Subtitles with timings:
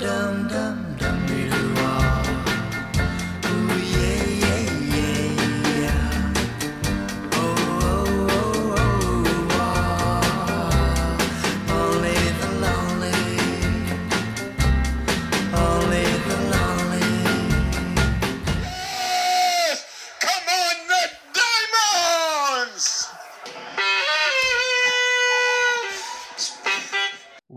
[0.00, 0.89] dum dum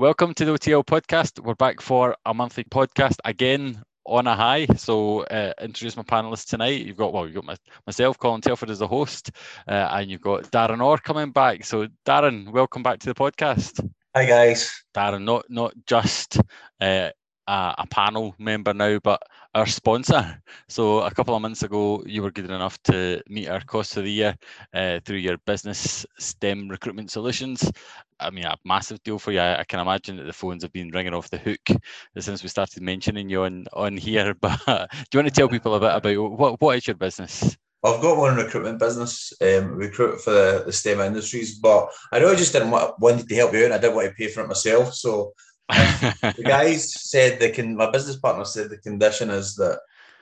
[0.04, 1.40] Welcome to the OTL podcast.
[1.40, 4.66] We're back for a monthly podcast again on a high.
[4.76, 6.86] So, uh, introduce my panelists tonight.
[6.86, 7.56] You've got well, you've got my,
[7.88, 9.32] myself, Colin Telford, as the host,
[9.66, 11.64] uh, and you've got Darren Orr coming back.
[11.64, 13.80] So, Darren, welcome back to the podcast.
[14.14, 14.84] Hi guys.
[14.94, 16.38] Darren, not not just
[16.82, 17.12] uh,
[17.48, 19.24] a, a panel member now, but
[19.56, 20.42] our sponsor.
[20.68, 24.04] So a couple of months ago, you were good enough to meet our cost of
[24.04, 24.36] the year
[24.74, 27.72] uh, through your business STEM recruitment solutions.
[28.20, 29.40] I mean, a massive deal for you.
[29.40, 31.82] I, I can imagine that the phones have been ringing off the hook
[32.18, 34.34] since we started mentioning you on on here.
[34.42, 37.58] But do you want to tell people a bit about what what is your business?
[37.86, 42.38] I've got one recruitment business, um, recruit for the, the STEM industries, but I really
[42.38, 44.42] just didn't want wanted to help you out and I didn't want to pay for
[44.42, 44.94] it myself.
[44.94, 45.34] So
[45.70, 49.80] the guys said they can my business partner said the condition is that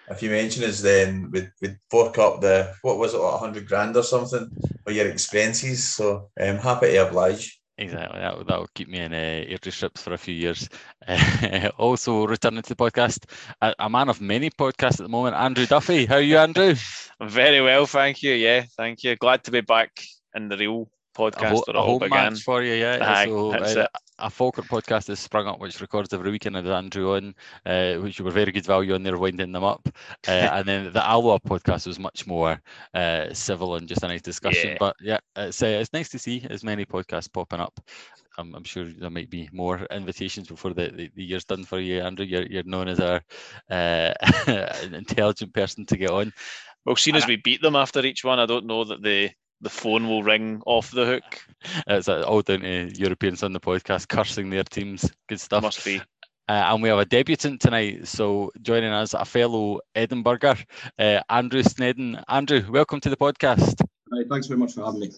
[0.09, 3.67] if you mention us then we'd, we'd fork up the what was it, like hundred
[3.67, 4.49] grand or something
[4.83, 5.87] for your expenses.
[5.95, 7.59] So I'm happy to oblige.
[7.77, 8.19] Exactly.
[8.19, 10.69] That will, that will keep me in uh, Airdrie strips for a few years.
[11.07, 13.25] Uh, also, returning to the podcast,
[13.61, 16.05] a, a man of many podcasts at the moment, Andrew Duffy.
[16.05, 16.75] How are you, Andrew?
[17.19, 18.33] I'm very well, thank you.
[18.33, 19.15] Yeah, thank you.
[19.15, 19.99] Glad to be back
[20.35, 20.91] in the real
[21.27, 22.33] A, podcast ho- where a home began.
[22.33, 22.97] match for you, yeah.
[23.01, 23.87] Aye, so, uh,
[24.19, 28.21] a Falkirk podcast has sprung up, which records every weekend with Andrew on, uh, which
[28.21, 29.87] were very good value on there, winding them up.
[30.27, 32.61] Uh, and then the Alloa podcast was much more
[32.93, 34.71] uh, civil and just a nice discussion.
[34.71, 34.77] Yeah.
[34.79, 37.79] But yeah, it's, uh, it's nice to see as many podcasts popping up.
[38.37, 41.79] I'm, I'm sure there might be more invitations before the, the, the year's done for
[41.79, 42.25] you, Andrew.
[42.25, 43.21] You're, you're known as our
[43.69, 44.13] uh,
[44.93, 46.31] intelligent person to get on.
[46.85, 49.29] Well, seeing as we beat them after each one, I don't know that the
[49.61, 51.45] the phone will ring off the hook.
[51.87, 55.09] It's all down to Europeans on the podcast cursing their teams.
[55.29, 55.63] Good stuff.
[55.63, 56.01] Must be.
[56.49, 58.07] Uh, and we have a debutant tonight.
[58.07, 60.61] So joining us, a fellow Edinburgher,
[60.99, 62.19] uh, Andrew Snedden.
[62.27, 63.81] Andrew, welcome to the podcast.
[64.11, 65.11] Right, thanks very much for having me.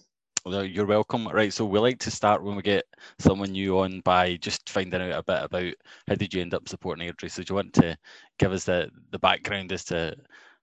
[0.46, 1.28] Well, you're welcome.
[1.30, 2.84] Right, so we like to start when we get
[3.18, 5.74] someone new on by just finding out a bit about
[6.08, 7.32] how did you end up supporting Airdrie.
[7.32, 7.98] So do you want to
[8.38, 10.14] give us the, the background as to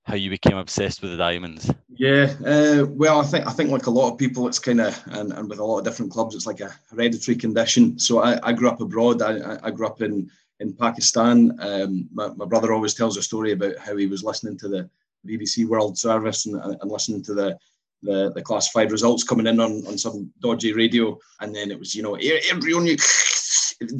[0.04, 1.70] how you became obsessed with the Diamonds?
[1.88, 5.00] Yeah, uh, well, I think I think like a lot of people, it's kind of
[5.06, 7.98] and, and with a lot of different clubs, it's like a hereditary condition.
[7.98, 9.22] So I, I grew up abroad.
[9.22, 10.30] I, I- grew up in
[10.60, 11.56] in Pakistan.
[11.60, 14.90] Um, my, my brother always tells a story about how he was listening to the
[15.26, 17.58] BBC World Service and, and listening to the,
[18.02, 21.94] the the classified results coming in on, on some dodgy radio, and then it was
[21.94, 22.96] you know Airdrie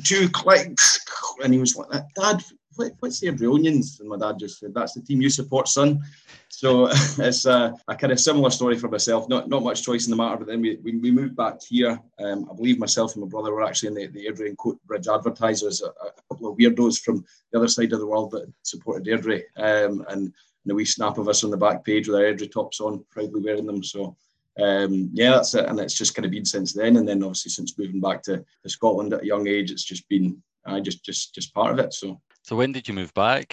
[0.05, 0.99] two clicks,
[1.45, 2.43] and he was like, "Dad,
[2.81, 6.03] what, what's the Airdrie And my dad just said, "That's the team you support, son."
[6.49, 9.29] So it's a, a kind of similar story for myself.
[9.29, 10.39] Not not much choice in the matter.
[10.39, 11.99] But then we, we, we moved back here.
[12.19, 15.13] Um, I believe myself and my brother were actually in the, the Airdrie and Coatbridge
[15.13, 15.83] advertisers.
[15.83, 19.43] A, a couple of weirdos from the other side of the world that supported Airdrie.
[19.57, 20.33] Um, and
[20.67, 23.41] the wee snap of us on the back page with our Airdrie tops on, proudly
[23.43, 23.83] wearing them.
[23.83, 24.17] So
[24.61, 25.67] um, yeah, that's it.
[25.67, 26.97] And it's just kind of been since then.
[26.97, 30.43] And then obviously since moving back to Scotland at a young age, it's just been
[30.65, 31.95] I just just just part of it.
[31.95, 32.21] So.
[32.43, 33.53] So when did you move back?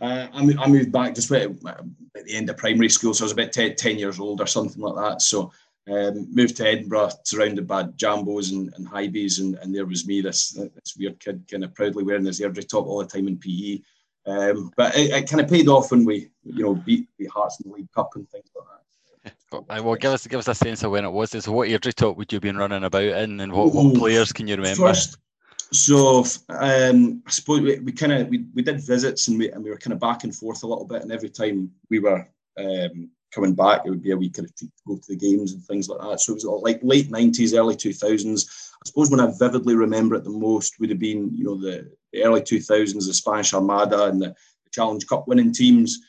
[0.00, 1.54] Uh, I, moved back just right at,
[2.24, 4.80] the end of primary school, so I was about 10, 10 years old or something
[4.80, 5.20] like that.
[5.20, 5.52] So
[5.90, 10.20] um, moved to Edinburgh, surrounded by jambos and, and Hibees, and, and there was me,
[10.20, 13.38] this this weird kid, kind of proudly wearing his Airdrie top all the time in
[13.38, 13.80] PE.
[14.26, 17.60] Um, but it, it kind of paid off when we, you know, beat the Hearts
[17.60, 18.76] in the League Cup and things like that.
[19.52, 21.30] Well, give us give us a sense of when it was.
[21.30, 24.32] So what Airdrie top would you have been running about in, and what, what players
[24.32, 24.86] can you remember?
[24.86, 25.18] First,
[25.72, 29.62] so um, I suppose we, we kind of we, we did visits and we and
[29.62, 31.02] we were kind of back and forth a little bit.
[31.02, 34.54] And every time we were um, coming back, it would be a wee kind of
[34.56, 36.20] to go to the games and things like that.
[36.20, 38.72] So it was like late nineties, early two thousands.
[38.82, 41.90] I suppose when I vividly remember it the most would have been you know the,
[42.12, 46.00] the early two thousands, the Spanish Armada and the, the Challenge Cup winning teams.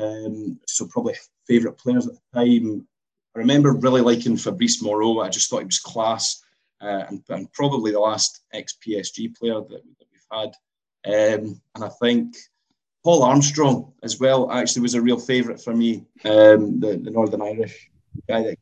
[0.00, 1.16] Um, so probably
[1.48, 2.86] favourite players at the time.
[3.34, 5.20] I remember really liking Fabrice Moreau.
[5.20, 6.42] I just thought he was class
[6.80, 10.54] uh, and, and probably the last ex PSG player that, that we've had.
[11.06, 12.36] Um, and I think
[13.02, 16.04] Paul Armstrong as well actually was a real favourite for me.
[16.24, 17.90] Um, the, the Northern Irish
[18.28, 18.58] guy that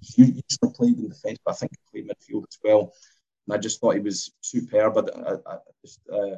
[0.00, 2.92] he usually played in defence, but I think he played midfield as well.
[3.46, 4.94] And I just thought he was superb.
[4.94, 6.36] But I, I just uh,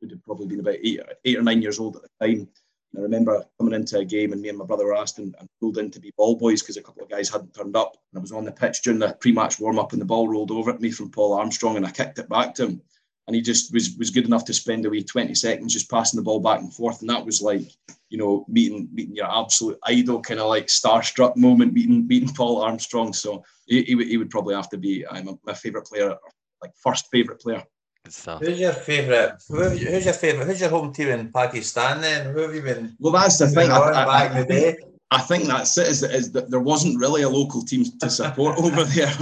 [0.00, 2.48] would have probably been about eight, eight or nine years old at the time.
[2.96, 5.48] I remember coming into a game and me and my brother were asked and, and
[5.60, 7.96] pulled in to be ball boys because a couple of guys hadn't turned up.
[8.12, 10.70] And I was on the pitch during the pre-match warm-up and the ball rolled over
[10.70, 12.82] at me from Paul Armstrong and I kicked it back to him.
[13.26, 16.22] and he just was was good enough to spend away 20 seconds just passing the
[16.24, 17.68] ball back and forth, and that was like
[18.08, 22.62] you know meeting meeting your absolute idol, kind of like starstruck moment, meeting meeting Paul
[22.62, 23.12] Armstrong.
[23.12, 26.14] So he, he, would- he would probably have to be uh, my, my favorite player,
[26.62, 27.64] like first favorite player.
[28.06, 28.40] Good stuff.
[28.40, 29.32] Who's your favourite?
[29.48, 30.46] Who, who's your favourite?
[30.46, 32.32] Who's your home team in Pakistan then?
[32.32, 32.94] Who have you been?
[33.00, 33.66] Well, that's the thing.
[33.66, 34.76] been I, on I- back in the day.
[35.10, 35.88] I think that's it.
[35.88, 39.12] Is, that- is that there wasn't really a local team to support over there.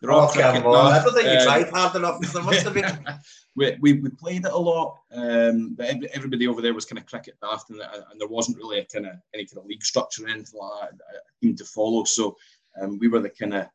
[0.00, 0.92] They're all Oh, come cricket on.
[0.92, 2.20] I don't think you Um, tried hard enough.
[2.32, 2.98] There must have been.
[3.54, 6.98] we, we, we played it a lot, um, but every- everybody over there was kind
[6.98, 9.84] of cricket daft, and, and there wasn't really a kind of any kind of league
[9.84, 12.02] structure or anything like that, a team to follow.
[12.02, 12.36] So
[12.82, 13.66] um, we were the kind of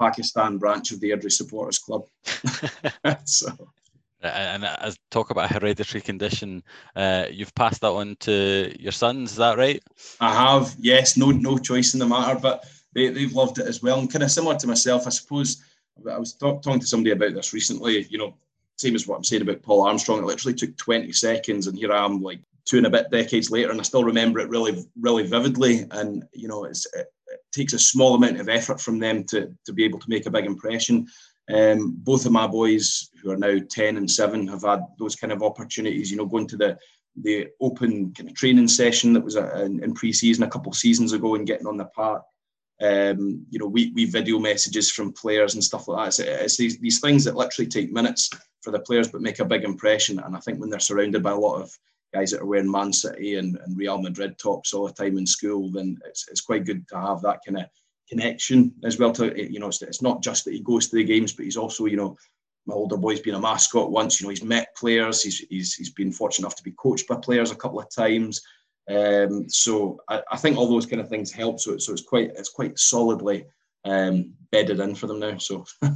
[0.00, 2.06] Pakistan branch of the Airdrie Supporters Club.
[3.24, 3.64] so Uh,
[4.24, 6.62] And as talk about a hereditary condition,
[6.96, 9.82] uh, you've passed that on to your sons, is that right?
[10.20, 12.64] I have, yes, no no choice in the matter, but
[12.94, 13.98] they, they've loved it as well.
[13.98, 15.62] And kind of similar to myself, I suppose.
[16.10, 18.06] I was talk, talking to somebody about this recently.
[18.08, 18.34] You know,
[18.76, 20.20] same as what I'm saying about Paul Armstrong.
[20.20, 23.50] It literally took 20 seconds, and here I am, like two and a bit decades
[23.50, 25.86] later, and I still remember it really, really vividly.
[25.90, 29.54] And you know, it's, it, it takes a small amount of effort from them to
[29.66, 31.06] to be able to make a big impression.
[31.52, 35.32] Um, both of my boys, who are now 10 and 7, have had those kind
[35.32, 36.10] of opportunities.
[36.10, 36.78] You know, going to the
[37.16, 40.78] the open kind of training session that was uh, in, in pre-season a couple of
[40.78, 42.22] seasons ago and getting on the park.
[42.80, 46.06] Um, you know, we, we video messages from players and stuff like that.
[46.08, 48.30] It's, it's these, these things that literally take minutes
[48.62, 50.18] for the players but make a big impression.
[50.20, 51.70] And I think when they're surrounded by a lot of
[52.14, 55.26] guys that are wearing Man City and, and Real Madrid tops all the time in
[55.26, 57.66] school, then it's, it's quite good to have that kind of
[58.12, 59.12] connection as well.
[59.12, 61.56] To you know, it's, it's not just that he goes to the games, but he's
[61.56, 62.16] also you know
[62.66, 64.20] my older boy's been a mascot once.
[64.20, 65.22] You know, he's met players.
[65.22, 68.40] He's he's, he's been fortunate enough to be coached by players a couple of times.
[68.90, 71.60] Um, so I, I think all those kind of things help.
[71.60, 73.44] So, so it's quite it's quite solidly
[73.84, 75.38] um, bedded in for them now.
[75.38, 75.64] So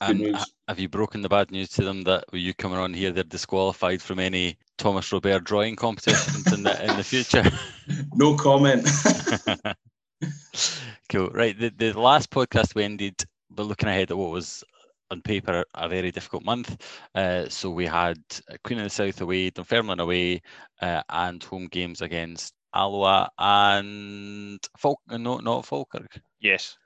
[0.00, 0.38] And
[0.68, 4.00] have you broken the bad news to them that you coming on here, they're disqualified
[4.00, 7.44] from any Thomas Robert drawing competitions in the in the future?
[8.14, 8.88] no comment.
[11.08, 11.28] cool.
[11.28, 11.58] Right.
[11.58, 14.64] The, the last podcast we ended, but looking ahead at what was
[15.10, 16.76] on paper a very difficult month.
[17.14, 18.18] Uh, so we had
[18.64, 20.42] Queen of the South away, Dunfermline away,
[20.82, 25.00] uh, and home games against Alloa and Falk.
[25.08, 26.20] No, not Falkirk.
[26.40, 26.76] Yes.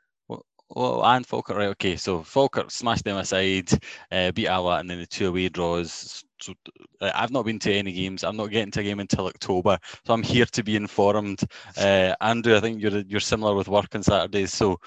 [0.75, 1.69] Oh, and Falkirk, right?
[1.69, 3.71] Okay, so Falkirk smashed them aside,
[4.11, 6.25] uh, beat Alloa, and then the two away draws.
[6.41, 6.55] So
[7.01, 8.25] uh, I've not been to any games.
[8.25, 11.43] I'm not getting to a game until October, so I'm here to be informed.
[11.77, 14.53] Uh, Andrew, I think you're you're similar with work on Saturdays.
[14.53, 14.81] So,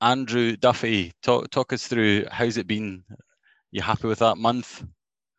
[0.00, 3.02] Andrew Duffy, talk talk us through how's it been.
[3.72, 4.84] You happy with that month?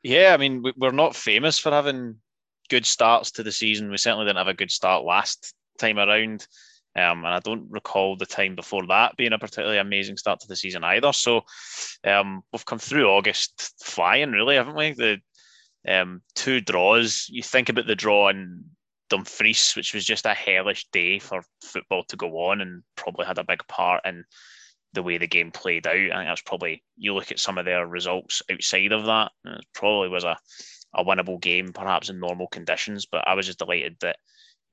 [0.03, 2.17] Yeah, I mean, we're not famous for having
[2.69, 3.89] good starts to the season.
[3.89, 6.45] We certainly didn't have a good start last time around.
[6.95, 10.47] Um, and I don't recall the time before that being a particularly amazing start to
[10.47, 11.11] the season either.
[11.11, 11.41] So
[12.05, 14.93] um, we've come through August flying, really, haven't we?
[14.93, 15.19] The
[15.87, 17.27] um, two draws.
[17.29, 18.63] You think about the draw in
[19.09, 23.37] Dumfries, which was just a hellish day for football to go on and probably had
[23.37, 24.23] a big part in
[24.93, 25.93] the way the game played out.
[25.93, 29.31] I think that's probably you look at some of their results outside of that.
[29.43, 30.37] It probably was a,
[30.95, 33.05] a winnable game, perhaps in normal conditions.
[33.05, 34.17] But I was just delighted that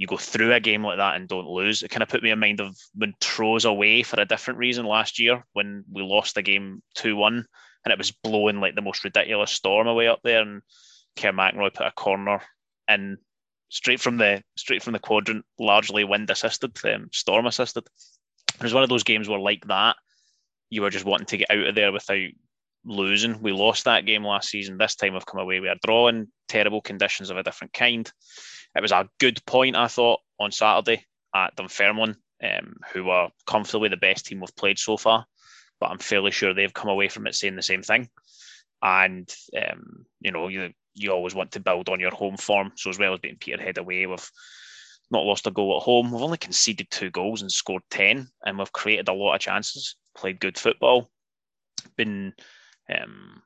[0.02, 1.84] you go through a game like that and don't lose.
[1.84, 5.20] It kind of put me in mind of Montrose away for a different reason last
[5.20, 7.46] year when we lost the game two one
[7.84, 10.62] and it was blowing like the most ridiculous storm away up there and
[11.14, 12.42] Kerr McInroy put a corner
[12.88, 13.16] in
[13.68, 17.84] straight from the straight from the quadrant, largely wind assisted, um, storm assisted.
[18.56, 19.94] It was one of those games where like that
[20.68, 22.30] you were just wanting to get out of there without
[22.84, 23.40] losing.
[23.40, 24.78] We lost that game last season.
[24.78, 28.10] This time we've come away with a draw in terrible conditions of a different kind.
[28.74, 33.88] It was a good point, I thought, on Saturday at Dunfermline, um, who were comfortably
[33.88, 35.26] the best team we've played so far.
[35.80, 38.08] But I'm fairly sure they've come away from it saying the same thing.
[38.82, 42.72] And um, you know, you you always want to build on your home form.
[42.76, 44.30] So as well as being Peterhead away, we've
[45.10, 46.10] not lost a goal at home.
[46.10, 49.96] We've only conceded two goals and scored ten, and we've created a lot of chances.
[50.16, 51.10] Played good football.
[51.96, 52.32] Been
[52.88, 53.42] um,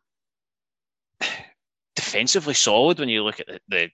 [1.94, 3.90] defensively solid when you look at the, the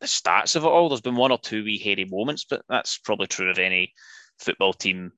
[0.00, 0.88] the stats of it all.
[0.88, 3.92] There's been one or two wee hairy moments, but that's probably true of any
[4.38, 5.12] football team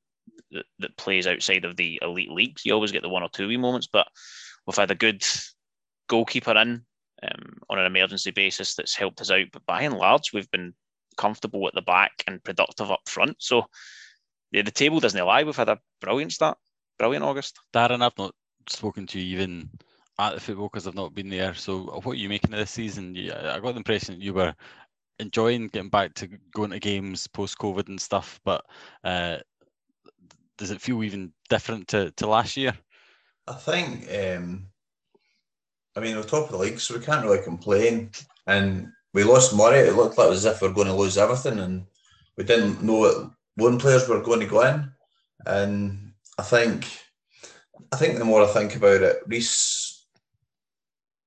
[0.52, 2.64] that, that plays outside of the elite leagues.
[2.64, 4.06] You always get the one or two wee moments, but
[4.66, 5.24] we've had a good
[6.08, 6.84] goalkeeper in
[7.22, 9.46] um, on an emergency basis that's helped us out.
[9.52, 10.74] But by and large, we've been
[11.16, 13.36] comfortable at the back and productive up front.
[13.40, 13.64] So
[14.52, 15.42] yeah, the table doesn't lie.
[15.42, 16.56] We've had a brilliant start,
[16.98, 17.58] brilliant August.
[17.74, 18.34] Darren, I've not
[18.70, 19.70] spoken to even
[20.18, 21.54] at the football because I've not been there.
[21.54, 23.16] So, what are you making of this season?
[23.16, 24.54] I got the impression you were
[25.18, 28.64] enjoying getting back to going to games post COVID and stuff, but
[29.04, 29.38] uh,
[30.56, 32.72] does it feel even different to, to last year?
[33.46, 34.68] I think um,
[35.98, 38.10] I mean, we're top of the league, so we can't really complain.
[38.46, 39.80] And we lost Murray.
[39.80, 41.86] It looked like it as if we were going to lose everything, and
[42.36, 44.92] we didn't know what loan players were going to go in.
[45.44, 46.86] And I think,
[47.92, 50.04] I think the more I think about it, Rhys,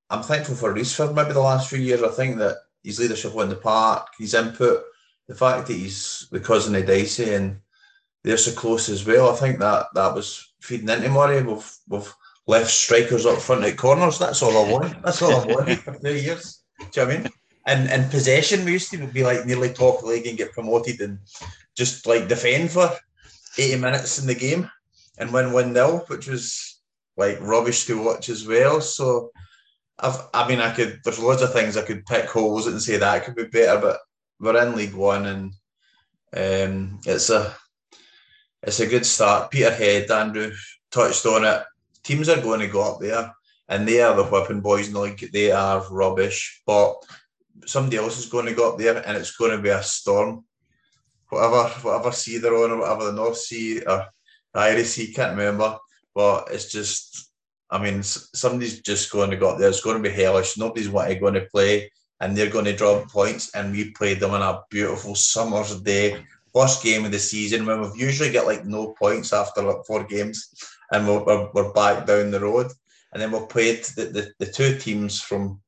[0.09, 2.03] I'm thankful for Rhys for maybe the last few years.
[2.03, 4.83] I think that his leadership on the park, his input,
[5.27, 7.59] the fact that he's the cousin of Dicey and
[8.23, 9.31] they're so close as well.
[9.31, 11.41] I think that that was feeding into Murray.
[11.41, 12.13] We've we've
[12.47, 14.19] left strikers up front at corners.
[14.19, 15.01] That's all I want.
[15.03, 16.63] That's all I want for two years.
[16.79, 17.31] Do you know what I mean?
[17.67, 21.19] And and possession, we used to be like nearly top league and get promoted and
[21.75, 22.91] just like defend for
[23.57, 24.69] 80 minutes in the game
[25.21, 26.81] and win 1 0, which was
[27.15, 28.81] like rubbish to watch as well.
[28.81, 29.31] So
[29.99, 32.97] I've I mean I could there's loads of things I could pick holes and say
[32.97, 33.99] that could be better, but
[34.39, 35.53] we're in League One and
[36.35, 37.55] um, it's a
[38.63, 39.51] it's a good start.
[39.51, 40.51] Peterhead, Andrew
[40.91, 41.63] touched on it.
[42.03, 43.31] Teams are going to go up there,
[43.69, 45.29] and they are the whipping boys in the league.
[45.31, 46.95] They are rubbish, but
[47.65, 50.45] somebody else is going to go up there, and it's going to be a storm.
[51.29, 54.07] Whatever, whatever sea they're on, or whatever the North Sea or
[54.53, 55.77] Irish Sea, can't remember.
[56.13, 57.31] But it's just,
[57.69, 59.69] I mean, somebody's just going to go up there.
[59.69, 60.57] It's going to be hellish.
[60.57, 63.53] Nobody's going to play, and they're going to drop points.
[63.55, 67.81] And we played them on a beautiful summer's day first game of the season when
[67.81, 70.53] we've usually get like no points after like four games
[70.91, 72.67] and we're, we're, we're back down the road
[73.13, 75.61] and then we've played the, the, the two teams from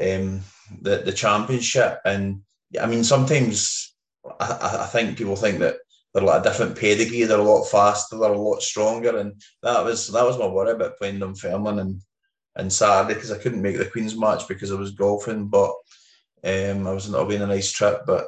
[0.00, 0.40] um,
[0.80, 2.40] the, the championship and
[2.80, 3.94] I mean sometimes
[4.40, 5.76] I, I think people think that
[6.14, 9.84] they're like a different pedigree they're a lot faster they're a lot stronger and that
[9.84, 12.00] was that was my worry about playing Dunfermline and
[12.56, 15.72] and Saturday because I couldn't make the Queen's match because I was golfing but
[16.44, 18.26] um, I was not being a nice trip but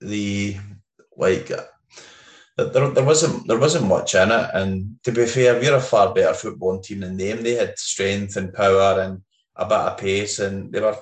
[0.00, 0.56] the
[1.16, 1.50] like
[2.56, 4.50] there, there wasn't there wasn't much in it.
[4.52, 7.42] And to be fair, we're a far better footballing team than them.
[7.42, 9.22] They had strength and power and
[9.56, 10.96] a bit of pace, and they were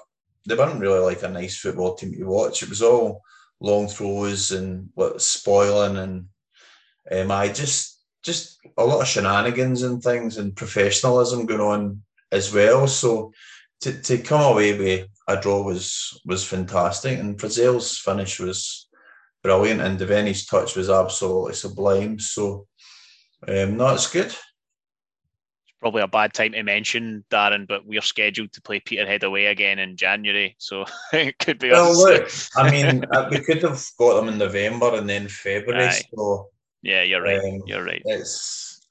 [0.46, 2.62] they weren't really like a nice football team to watch.
[2.62, 3.22] It was all
[3.60, 6.26] long throws and what spoiling and
[7.12, 12.52] um, I just just a lot of shenanigans and things and professionalism going on as
[12.52, 12.86] well.
[12.86, 13.32] So
[13.80, 18.88] to, to come away with a draw was was fantastic, and Brazil's finish was
[19.42, 22.18] brilliant, and Devaney's touch was absolutely sublime.
[22.18, 22.66] So,
[23.48, 24.34] um, no, it's good.
[25.80, 29.78] Probably a bad time to mention Darren, but we're scheduled to play Peterhead away again
[29.78, 31.70] in January, so it could be.
[31.70, 31.96] Well, us.
[31.98, 35.86] look, I mean, uh, we could have got them in November and then February.
[35.86, 36.02] Aye.
[36.14, 36.48] So
[36.82, 37.38] yeah, you're right.
[37.38, 38.02] um, you're right.
[38.04, 38.86] it's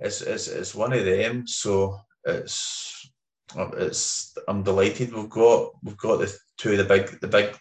[0.00, 1.46] it's it's it's one of them.
[1.46, 3.10] So it's
[3.56, 7.56] it's I'm delighted we've got we've got the two of the big the big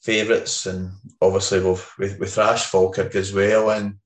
[0.00, 3.70] favourites, and obviously we've we, we thrashed Falkirk as well.
[3.70, 3.96] And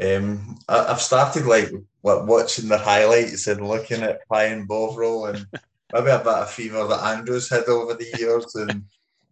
[0.00, 1.70] um, I, I've started like
[2.02, 5.46] wa- watching the highlights and looking at Pie and Bovril and
[5.92, 8.84] maybe a bit of fever that Andrews had over the years, and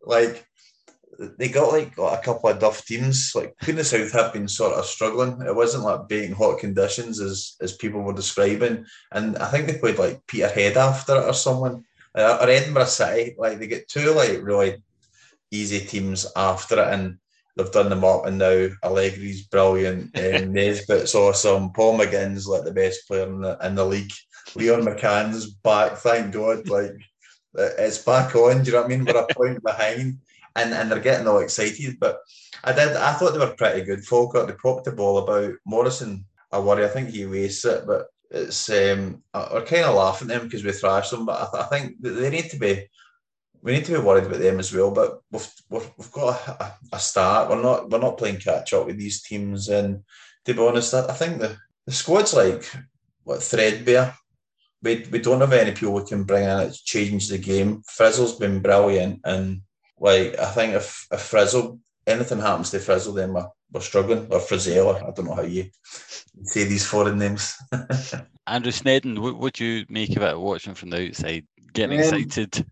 [0.02, 0.46] like
[1.38, 3.32] they got like a couple of duff teams.
[3.34, 5.40] Like Queen of South have been sort of struggling.
[5.42, 8.86] It wasn't like being hot conditions as as people were describing.
[9.12, 11.84] And I think they played like Peterhead after it or someone.
[12.14, 13.36] Uh, or Edinburgh City.
[13.38, 14.82] Like they get two like really
[15.50, 17.18] easy teams after it and
[17.56, 22.72] they've done them up and now Allegri's brilliant, um, Nesbitt's awesome, Paul McGinn's like the
[22.72, 24.12] best player in the, in the league.
[24.54, 26.68] Leon McCann's back, thank God.
[26.68, 26.92] Like
[27.56, 28.62] it's back on.
[28.62, 29.04] Do you know what I mean?
[29.04, 30.18] We're a point behind,
[30.54, 31.98] and and they're getting all excited.
[31.98, 32.20] But
[32.64, 32.96] I did.
[32.96, 34.04] I thought they were pretty good.
[34.04, 34.48] Falkirk.
[34.48, 35.54] They popped the ball about.
[35.64, 36.24] Morrison.
[36.52, 36.84] I worry.
[36.84, 38.68] I think he wastes it, but it's.
[38.70, 41.66] um We're kind of laughing at them because we thrashed them, but I, th- I
[41.68, 42.88] think that they need to be.
[43.66, 44.92] We need to be worried about them as well.
[44.92, 47.50] But we've we've, we've got a, a, a start.
[47.50, 50.04] We're not we're not playing catch up with these teams, and
[50.44, 52.64] to be honest, I, I think the the squad's like
[53.24, 54.14] what threadbare
[54.82, 57.82] we, we don't have any people we can bring in that's changed the game.
[57.86, 59.62] Frizzell's been brilliant, and
[59.98, 64.26] like I think if, if Frizzell anything happens to Frizzle, then we're, we're struggling.
[64.30, 65.70] Or Frizzella, I don't know how you
[66.44, 67.56] say these foreign names.
[68.46, 72.64] Andrew Snedden, what would you make of it watching from the outside, getting Um, excited?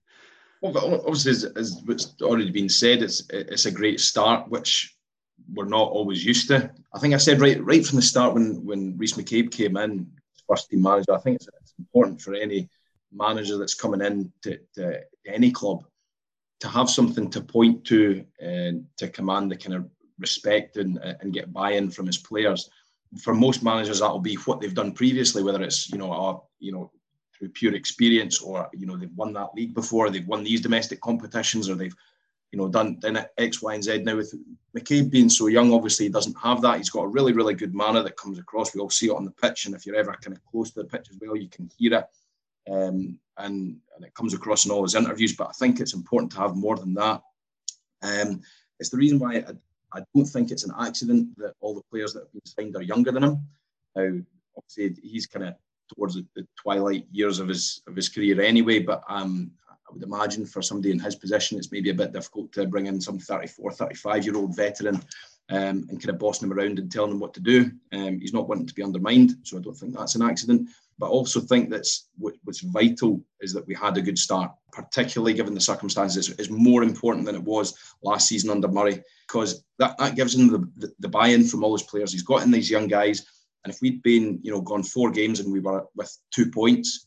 [0.64, 4.96] Obviously, as, as what's already been said, it's it's a great start, which
[5.52, 6.70] we're not always used to.
[6.94, 10.10] I think I said right right from the start when when Rhys McCabe came in,
[10.48, 11.12] first team manager.
[11.12, 12.68] I think it's, it's important for any
[13.12, 15.84] manager that's coming in to, to any club
[16.60, 21.32] to have something to point to and to command the kind of respect and and
[21.34, 22.70] get buy-in from his players.
[23.20, 26.72] For most managers, that'll be what they've done previously, whether it's you know a, you
[26.72, 26.90] know
[27.44, 31.00] through pure experience or you know they've won that league before, they've won these domestic
[31.00, 31.94] competitions, or they've
[32.52, 34.02] you know done done X, Y, and Z.
[34.02, 34.34] Now with
[34.76, 36.78] McCabe being so young, obviously he doesn't have that.
[36.78, 38.74] He's got a really really good manner that comes across.
[38.74, 40.82] We all see it on the pitch, and if you're ever kind of close to
[40.82, 42.06] the pitch as well, you can hear it.
[42.70, 45.36] Um, and, and it comes across in all his interviews.
[45.36, 47.20] But I think it's important to have more than that.
[48.00, 48.40] Um,
[48.80, 49.52] it's the reason why I,
[49.92, 52.82] I don't think it's an accident that all the players that have been signed are
[52.82, 53.46] younger than him.
[53.94, 54.12] Now,
[54.56, 55.54] obviously, he's kind of
[55.94, 58.78] towards the, the, twilight years of his of his career anyway.
[58.78, 62.52] But um, I would imagine for somebody in his position, it's maybe a bit difficult
[62.52, 64.96] to bring in some 34, 35 year old veteran
[65.50, 67.70] um, and kind of bossing him around and telling him what to do.
[67.92, 70.70] Um, he's not wanting to be undermined, so I don't think that's an accident.
[70.98, 74.52] But I also think that's what, what's vital is that we had a good start,
[74.72, 76.30] particularly given the circumstances.
[76.30, 80.48] is more important than it was last season under Murray because that, that gives him
[80.48, 82.12] the, the, the buy-in from all his players.
[82.12, 83.26] He's got in these young guys,
[83.64, 87.06] and if we'd been, you know, gone four games and we were with two points,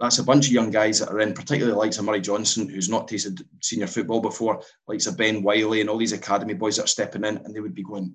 [0.00, 2.88] that's a bunch of young guys that are in, particularly likes of Murray Johnson, who's
[2.88, 6.84] not tasted senior football before, likes of Ben Wiley and all these academy boys that
[6.84, 8.14] are stepping in, and they would be going,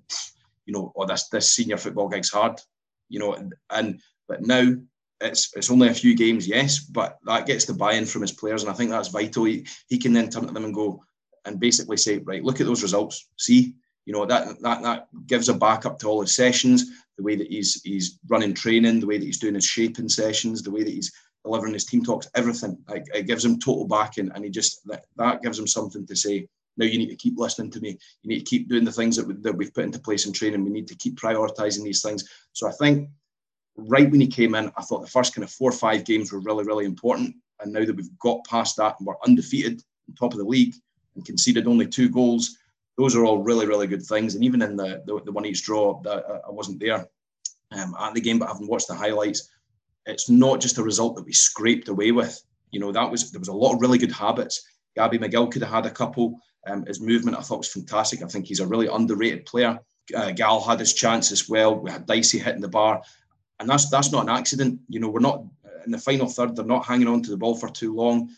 [0.66, 2.60] you know, oh, this this senior football gig's hard,
[3.08, 4.74] you know, and, and but now
[5.22, 8.62] it's it's only a few games, yes, but that gets the buy-in from his players,
[8.62, 9.44] and I think that's vital.
[9.44, 11.02] He, he can then turn to them and go
[11.46, 15.48] and basically say, right, look at those results, see, you know, that that that gives
[15.48, 16.84] a backup to all his sessions,
[17.18, 20.62] the way that he's he's running training, the way that he's doing his shaping sessions,
[20.62, 21.12] the way that he's
[21.44, 22.78] delivering his team talks, everything.
[22.88, 26.16] Like, it gives him total backing, and he just that, that gives him something to
[26.16, 26.48] say.
[26.78, 27.98] Now you need to keep listening to me.
[28.22, 30.32] You need to keep doing the things that, we, that we've put into place in
[30.32, 30.62] training.
[30.62, 32.22] We need to keep prioritising these things.
[32.52, 33.10] So I think
[33.76, 36.30] right when he came in, I thought the first kind of four or five games
[36.30, 37.34] were really, really important.
[37.60, 39.82] And now that we've got past that and we're undefeated,
[40.16, 40.76] top of the league,
[41.16, 42.56] and conceded only two goals,
[42.98, 44.34] those are all really, really good things.
[44.34, 47.08] And even in the the, the one each draw, that I wasn't there
[47.70, 49.48] um, at the game, but having watched the highlights,
[50.04, 52.42] it's not just a result that we scraped away with.
[52.72, 54.62] You know, that was there was a lot of really good habits.
[54.96, 56.40] Gabby McGill could have had a couple.
[56.66, 58.22] Um, his movement I thought was fantastic.
[58.22, 59.78] I think he's a really underrated player.
[60.14, 61.78] Uh, Gal had his chance as well.
[61.78, 63.00] We had Dicey hitting the bar,
[63.60, 64.80] and that's that's not an accident.
[64.88, 65.44] You know, we're not
[65.86, 66.56] in the final third.
[66.56, 68.30] They're not hanging on to the ball for too long.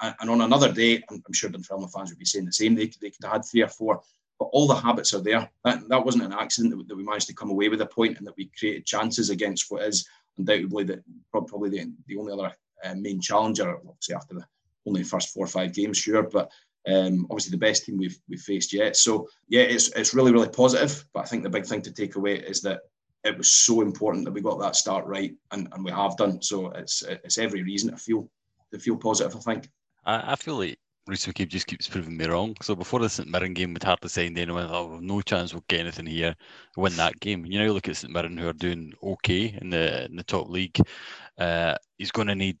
[0.00, 2.74] And on another day, I'm, sure Dunfermline fans would be saying the same.
[2.74, 4.00] They, they could have had three or four,
[4.38, 5.50] but all the habits are there.
[5.64, 8.26] That, that wasn't an accident that, we managed to come away with a point and
[8.26, 12.52] that we created chances against what is undoubtedly the, probably the, the only other
[12.84, 14.46] uh, main challenger, obviously after the
[14.86, 16.50] only first four or five games, sure, but
[16.88, 18.96] um, obviously the best team we've we've faced yet.
[18.96, 21.04] So yeah, it's it's really really positive.
[21.12, 22.80] But I think the big thing to take away is that
[23.22, 26.40] it was so important that we got that start right, and, and we have done.
[26.40, 28.30] So it's it's every reason to feel
[28.72, 29.36] to feel positive.
[29.36, 29.70] I think.
[30.04, 32.54] I, I feel like Rhys McCabe just keeps proving me wrong.
[32.62, 34.68] So before the St Mirren game, we'd hardly signed anyone.
[34.70, 36.36] Oh, no chance we'll get anything here,
[36.76, 37.44] win that game.
[37.46, 40.48] You know, look at St Mirren who are doing okay in the in the top
[40.48, 40.78] league.
[41.38, 42.58] Uh, he's going to need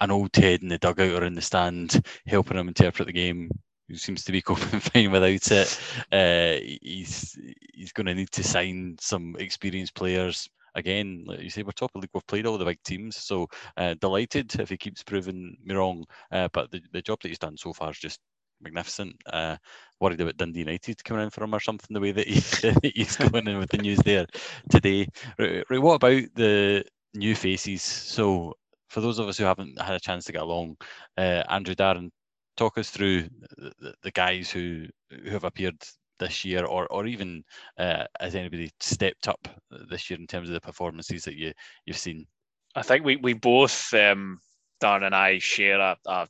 [0.00, 3.50] an old head in the dugout or in the stand helping him interpret the game.
[3.88, 5.80] Who seems to be coping fine without it.
[6.10, 7.38] Uh, he's
[7.74, 11.90] he's going to need to sign some experienced players again, like you say, we're top
[11.94, 12.10] of the league.
[12.14, 16.04] We've played all the big teams, so uh, delighted if he keeps proving me wrong.
[16.30, 18.20] Uh, but the, the job that he's done so far is just
[18.60, 19.14] magnificent.
[19.26, 19.56] Uh,
[20.00, 21.92] worried about Dundee United coming in for him or something.
[21.92, 24.26] The way that he, he's going in with the news there
[24.70, 25.06] today.
[25.38, 27.82] Right, right, what about the new faces?
[27.82, 28.54] So
[28.88, 30.76] for those of us who haven't had a chance to get along,
[31.16, 32.10] uh, Andrew Darren,
[32.56, 33.22] talk us through
[33.56, 35.82] the, the guys who who have appeared
[36.22, 37.44] this year, or or even
[37.78, 39.48] uh, has anybody stepped up
[39.88, 41.52] this year in terms of the performances that you
[41.84, 42.26] you've seen?
[42.74, 44.40] I think we we both um,
[44.82, 46.28] Darren and I share a, a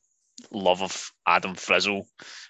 [0.51, 2.05] love of Adam Frizzell.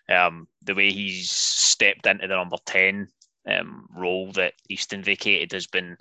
[0.08, 3.08] Um, the way he's stepped into the number ten
[3.48, 5.96] um, role that Easton vacated has been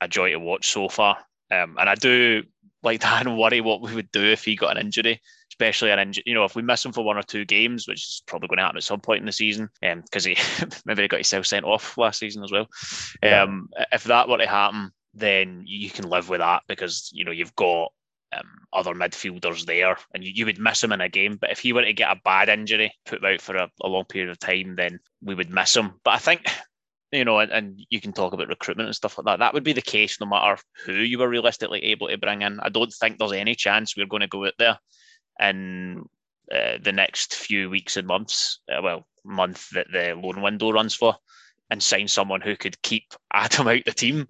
[0.00, 1.18] a joy to watch so far.
[1.50, 2.42] Um, and I do
[2.82, 5.20] like Dan worry what we would do if he got an injury
[5.60, 6.22] especially an injury.
[6.26, 8.56] You know, if we miss him for one or two games, which is probably going
[8.56, 11.46] to happen at some point in the season, because um, he maybe he got himself
[11.46, 12.66] sent off last season as well.
[13.22, 13.42] Yeah.
[13.42, 17.30] Um, if that were to happen, then you can live with that because you know
[17.30, 17.92] you've got
[18.32, 21.36] um, other midfielders there, and you, you, would miss him in a game.
[21.38, 23.88] But if he were to get a bad injury, put him out for a, a
[23.88, 25.92] long period of time, then we would miss him.
[26.04, 26.46] But I think
[27.12, 29.40] you know, and, and, you can talk about recruitment and stuff like that.
[29.40, 32.60] That would be the case no matter who you were realistically able to bring in.
[32.60, 34.78] I don't think there's any chance we're going to go out there
[35.40, 36.04] in
[36.52, 40.94] uh, the next few weeks and months, uh, well, month that the loan window runs
[40.94, 41.16] for,
[41.70, 44.26] and sign someone who could keep Adam out the team.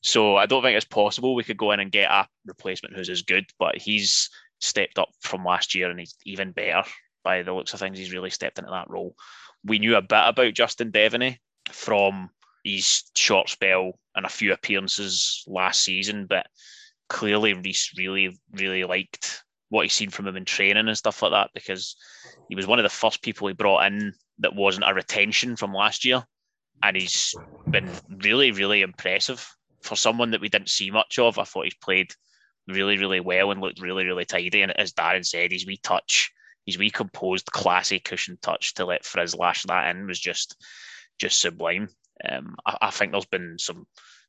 [0.00, 3.10] So I don't think it's possible we could go in and get a replacement who's
[3.10, 6.82] as good, but he's stepped up from last year and he's even better
[7.22, 7.98] by the looks of things.
[7.98, 9.14] He's really stepped into that role.
[9.64, 11.38] We knew a bit about Justin Devaney
[11.70, 12.30] from
[12.64, 16.46] his short spell and a few appearances last season, but
[17.08, 19.43] clearly Rhys really, really liked
[19.74, 21.96] what he's seen from him in training and stuff like that because
[22.48, 25.74] he was one of the first people he brought in that wasn't a retention from
[25.74, 26.24] last year.
[26.82, 27.34] And he's
[27.68, 27.90] been
[28.22, 29.44] really, really impressive
[29.82, 31.38] for someone that we didn't see much of.
[31.38, 32.12] I thought he's played
[32.68, 34.62] really, really well and looked really, really tidy.
[34.62, 36.30] And as Darren said, his wee touch,
[36.66, 40.56] his wee composed, classy cushion touch to let Frizz lash that in was just
[41.18, 41.88] just sublime.
[42.28, 43.86] Um, I, I think there's been some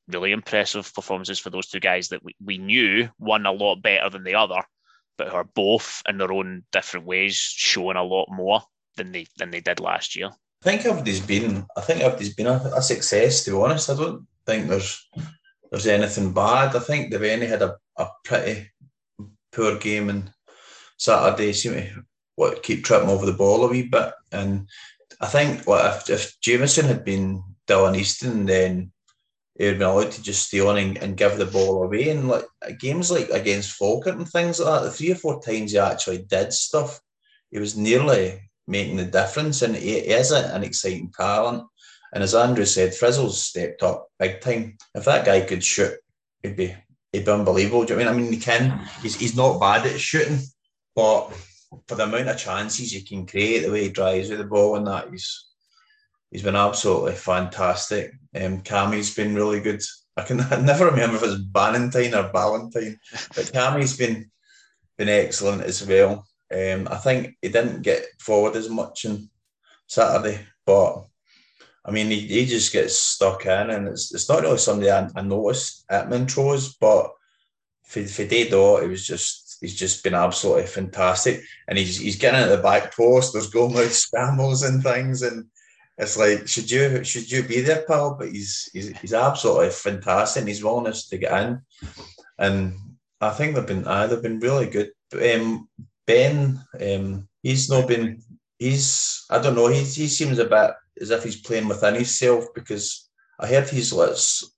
[0.08, 4.10] really impressive performances for those two guys that we, we knew one a lot better
[4.10, 4.62] than the other,
[5.18, 8.62] but who are both in their own different ways showing a lot more
[8.98, 10.30] than they than they did last year.
[10.64, 11.66] I think everybody's been.
[11.78, 13.44] I think everybody's been a, a success.
[13.44, 15.08] To be honest, I don't think there's
[15.72, 16.76] there's anything bad.
[16.76, 18.72] I think only had a, a pretty
[19.52, 20.32] poor game and
[20.98, 21.54] Saturday.
[21.54, 22.04] Seem to
[22.36, 24.68] what keep tripping over the ball a wee bit, and
[25.22, 28.92] I think what if, if Jameson had been Dylan Easton, then
[29.58, 32.10] would been allowed to just stay on and, and give the ball away.
[32.10, 32.46] And like
[32.80, 36.20] games like against Falkirk and things like that, the three or four times he actually
[36.20, 37.00] did stuff,
[37.52, 39.62] he was nearly making the difference.
[39.62, 41.64] And he, is an exciting talent.
[42.14, 44.78] And as Andrew said, Frizzell's stepped up big time.
[44.94, 45.94] If that guy could shoot,
[46.44, 46.76] he'd be
[47.12, 47.86] he'd be unbelievable.
[47.86, 48.22] Do you know I mean?
[48.22, 48.88] I mean, he can.
[49.02, 50.40] He's, he's not bad at shooting,
[50.96, 51.30] but
[51.88, 54.76] for the amount of chances he can create, the way he drives with the ball
[54.76, 55.46] and that, he's
[56.32, 58.14] he's been absolutely fantastic.
[58.36, 59.82] Um, Cammie's been really good.
[60.18, 63.00] I can I never remember if it's was Ballantyne or Ballantyne,
[63.36, 64.30] but Cammy's been
[64.98, 66.26] been excellent as well.
[66.54, 69.30] Um, I think he didn't get forward as much on
[69.88, 71.06] Saturday, but
[71.86, 75.08] I mean, he, he just gets stuck in, and it's, it's not really somebody I,
[75.16, 77.12] I noticed at Montrose, but
[77.84, 82.40] for, for Dado, it was just he's just been absolutely fantastic, and he's he's getting
[82.40, 83.34] at the back post.
[83.34, 85.46] There's goal mouth scrambles and things, and
[85.98, 88.16] it's like should you should you be there, pal?
[88.16, 90.42] But he's he's, he's absolutely fantastic.
[90.42, 91.62] And his willingness to get in,
[92.38, 92.76] and
[93.22, 94.92] I think they've been uh, they've been really good.
[95.14, 95.70] Um,
[96.06, 98.22] ben, um, he's not been.
[98.60, 99.68] He's I don't know.
[99.68, 103.94] He he seems a bit as if he's playing within himself because I heard he's
[103.94, 104.50] let's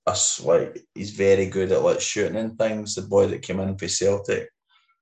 [0.42, 2.94] like he's very good at like shooting and things.
[2.94, 4.48] The boy that came in for Celtic,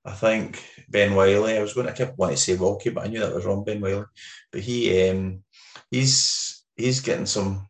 [0.05, 1.57] I think Ben Wiley.
[1.59, 3.65] I was going to keep wanting to say Wilkie, but I knew that was wrong.
[3.65, 4.05] Ben Wiley,
[4.53, 5.43] but he um
[5.91, 7.69] he's he's getting some.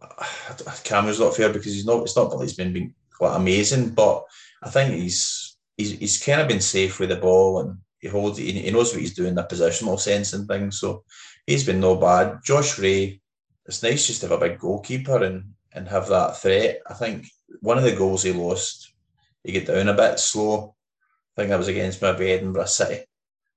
[0.84, 2.02] Cameron's not fair because he's not.
[2.02, 4.24] It's not he's been being quite amazing, but
[4.62, 8.38] I think he's he's he's kind of been safe with the ball and he holds.
[8.38, 10.80] He knows what he's doing, the positional sense and things.
[10.80, 11.04] So
[11.46, 12.40] he's been no bad.
[12.44, 13.20] Josh Rae,
[13.66, 16.80] it's nice just to have a big goalkeeper and and have that threat.
[16.86, 17.26] I think
[17.60, 18.92] one of the goals he lost,
[19.42, 20.74] he get down a bit slow.
[21.36, 23.04] I think that was against maybe Edinburgh City.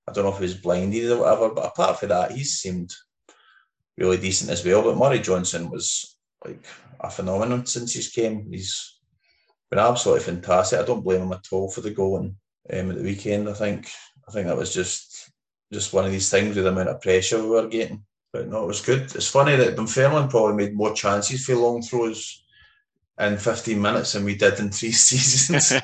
[0.07, 2.93] I don't know if he was blinded or whatever, but apart from that, he's seemed
[3.97, 4.83] really decent as well.
[4.83, 6.63] But Murray Johnson was like
[6.99, 8.51] a phenomenon since he's came.
[8.51, 8.99] He's
[9.69, 10.79] been absolutely fantastic.
[10.79, 12.35] I don't blame him at all for the goal and
[12.73, 13.49] um, at the weekend.
[13.49, 13.89] I think
[14.27, 15.31] I think that was just
[15.73, 18.03] just one of these things with the amount of pressure we were getting.
[18.31, 19.03] But no, it was good.
[19.15, 22.43] It's funny that Dunfermline probably made more chances for long throws
[23.19, 25.71] in 15 minutes than we did in three seasons.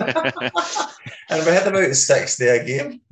[1.30, 3.02] and we had about 60 a game.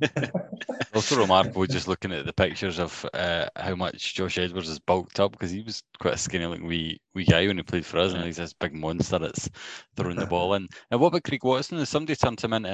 [0.94, 5.20] Also remarkable just looking at the pictures of uh, how much Josh Edwards has bulked
[5.20, 7.98] up because he was quite a skinny looking wee, wee guy when he played for
[7.98, 9.48] us, and he's this big monster that's
[9.96, 10.68] throwing the ball in.
[10.90, 11.78] And what about Craig Watson?
[11.78, 12.68] Has somebody turned him into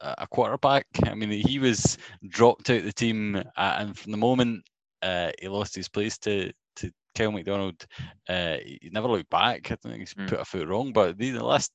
[0.00, 0.86] a, a quarterback?
[1.04, 4.62] I mean, he was dropped out the team, uh, and from the moment
[5.02, 6.52] uh, he lost his place to
[7.14, 7.86] Kyle McDonald,
[8.28, 9.66] uh, he never looked back.
[9.66, 10.28] I don't think he's Mm.
[10.28, 11.72] put a foot wrong, but the, the last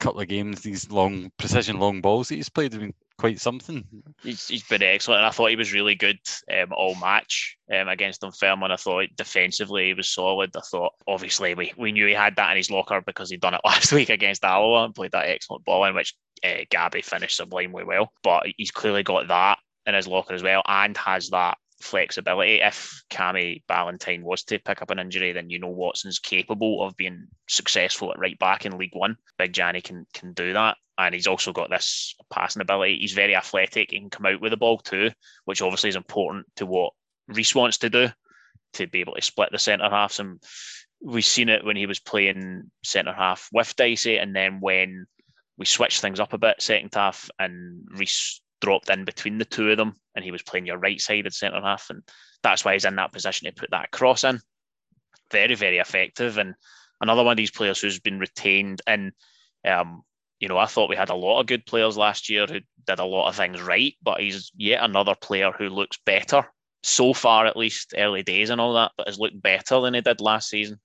[0.00, 3.84] couple of games, these long precision long balls that he's played have been quite something.
[4.22, 5.18] He's, he's been excellent.
[5.18, 6.20] And I thought he was really good
[6.52, 8.70] um, all match um, against Dunfermline.
[8.70, 10.56] I thought defensively he was solid.
[10.56, 13.54] I thought obviously we, we knew he had that in his locker because he'd done
[13.54, 17.36] it last week against Alloa and played that excellent ball in which uh, Gabby finished
[17.36, 18.12] sublimely well.
[18.22, 22.60] But he's clearly got that in his locker as well and has that flexibility.
[22.60, 26.96] If Cammy Ballantyne was to pick up an injury, then you know Watson's capable of
[26.96, 29.16] being successful at right back in League One.
[29.38, 30.76] Big Johnny can can do that.
[30.96, 32.98] And he's also got this passing ability.
[33.00, 33.90] He's very athletic.
[33.90, 35.12] He can come out with the ball too,
[35.44, 36.92] which obviously is important to what
[37.28, 38.08] Rhys wants to do,
[38.74, 40.18] to be able to split the centre halves.
[40.18, 40.42] And
[41.00, 45.06] we've seen it when he was playing centre half with Dicey, and then when
[45.56, 49.70] we switched things up a bit second half, and Rhys dropped in between the two
[49.70, 52.02] of them, and he was playing your right sided centre half, and
[52.42, 54.40] that's why he's in that position to put that cross in.
[55.30, 56.54] Very, very effective, and
[57.00, 58.82] another one of these players who's been retained.
[58.86, 59.12] And
[59.66, 60.02] um,
[60.40, 62.98] you know, I thought we had a lot of good players last year who did
[62.98, 66.44] a lot of things right, but he's yet another player who looks better
[66.82, 70.00] so far, at least early days and all that, but has looked better than he
[70.00, 70.78] did last season,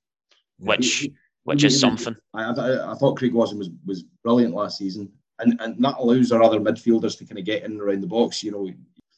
[0.57, 1.07] which
[1.43, 2.15] which is something.
[2.33, 6.31] I, I, I thought Craig Watson was, was brilliant last season, and, and that allows
[6.31, 8.43] our other midfielders to kind of get in around the box.
[8.43, 8.69] You know,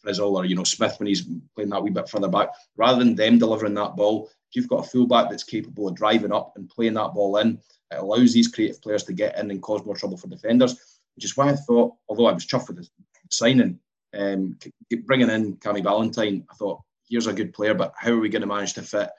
[0.05, 3.15] Frizzell or you know Smith when he's playing that wee bit further back, rather than
[3.15, 4.29] them delivering that ball.
[4.49, 7.59] If you've got a fullback that's capable of driving up and playing that ball in,
[7.91, 10.99] it allows these creative players to get in and cause more trouble for defenders.
[11.15, 12.87] which is why I thought, although I was chuffed with the
[13.29, 13.79] signing,
[14.13, 14.57] um,
[15.05, 18.41] bringing in Cammy Valentine, I thought here's a good player, but how are we going
[18.41, 19.09] to manage to fit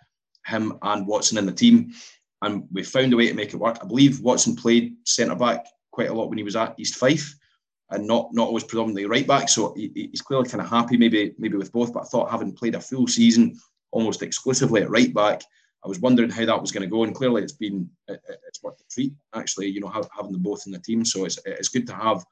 [0.46, 1.92] him and Watson in the team?
[2.42, 3.78] And we found a way to make it work.
[3.82, 7.34] I believe Watson played centre back quite a lot when he was at East Fife,
[7.90, 9.48] and not not always predominantly right back.
[9.48, 11.92] So he, he's clearly kind of happy, maybe maybe with both.
[11.92, 13.58] But I thought having played a full season
[13.90, 15.42] almost exclusively at right back,
[15.84, 17.04] I was wondering how that was going to go.
[17.04, 19.68] And clearly, it's been it's worth a treat actually.
[19.68, 21.04] You know, having them both in the team.
[21.04, 22.22] So it's it's good to have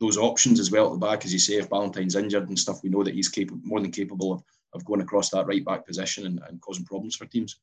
[0.00, 1.54] those options as well at the back, as you say.
[1.54, 4.42] If Valentine's injured and stuff, we know that he's capable, more than capable of,
[4.74, 7.56] of going across that right back position and, and causing problems for teams.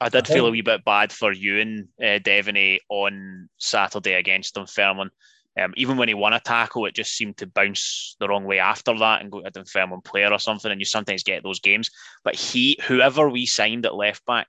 [0.00, 5.10] I did feel a wee bit bad for Ewan uh, Devaney on Saturday against Dunfermline.
[5.58, 8.60] Um, even when he won a tackle, it just seemed to bounce the wrong way
[8.60, 10.70] after that and go to a Dunfermline player or something.
[10.70, 11.90] And you sometimes get those games.
[12.22, 14.48] But he, whoever we signed at left back,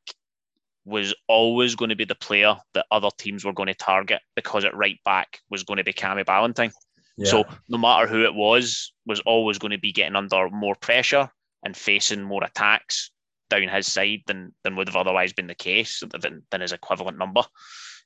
[0.86, 4.66] was always going to be the player that other teams were going to target because
[4.66, 6.72] at right back was going to be Cammy Valentine.
[7.18, 7.30] Yeah.
[7.30, 11.30] So no matter who it was, was always going to be getting under more pressure
[11.64, 13.12] and facing more attacks
[13.50, 17.18] down his side than than would have otherwise been the case than, than his equivalent
[17.18, 17.44] number.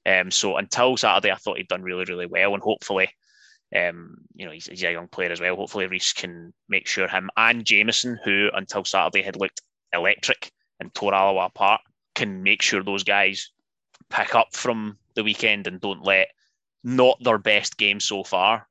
[0.06, 3.10] Um, so until Saturday, I thought he'd done really, really well, and hopefully,
[3.76, 5.56] um, you know, he's, he's, a young player as well.
[5.56, 9.62] Hopefully, Rhys can make sure him and Jamieson, who until Saturday had looked
[9.94, 11.82] electric and tore Alloa apart,
[12.16, 13.52] can make sure those guys
[14.10, 16.28] pick up from the weekend and don't let
[16.84, 18.68] not their best game so far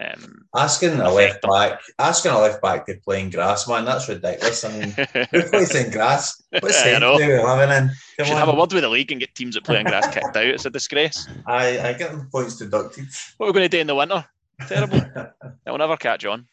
[0.00, 4.08] um, asking a left back, asking a left back to play in grass, man, that's
[4.08, 4.64] ridiculous.
[4.64, 4.90] I mean,
[5.30, 6.42] who plays in grass?
[6.60, 7.14] What's I know.
[7.14, 7.90] living in?
[8.16, 8.38] Come Should on.
[8.38, 10.44] have a word with the league and get teams that play in grass kicked out.
[10.46, 11.28] It's a disgrace.
[11.46, 13.06] I, I get them points deducted.
[13.36, 14.24] What are we going to do in the winter?
[14.66, 14.96] Terrible.
[15.66, 16.46] it will never catch on.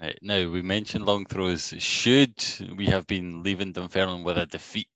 [0.00, 1.74] Right, now we mentioned long throws.
[1.78, 2.34] Should
[2.76, 4.88] we have been leaving Dunfermline with a defeat,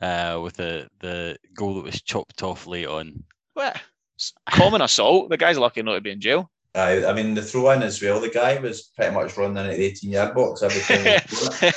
[0.00, 3.24] uh, with the the goal that was chopped off late on?
[3.54, 3.80] What?
[4.50, 5.30] Common assault.
[5.30, 6.50] The guy's lucky not to be in jail.
[6.74, 9.70] I, I mean, the throw in as well, the guy was pretty much running in
[9.70, 11.20] at the 18 yard box every time.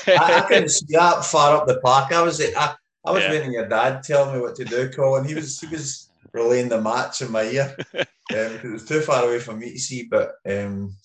[0.19, 2.13] I, I couldn't see that far up the park.
[2.13, 3.31] I was I, I was yeah.
[3.31, 5.25] waiting your dad telling me what to do, Colin.
[5.25, 7.75] He was he was relaying the match in my ear.
[7.95, 10.95] um, it was too far away for me to see, but um,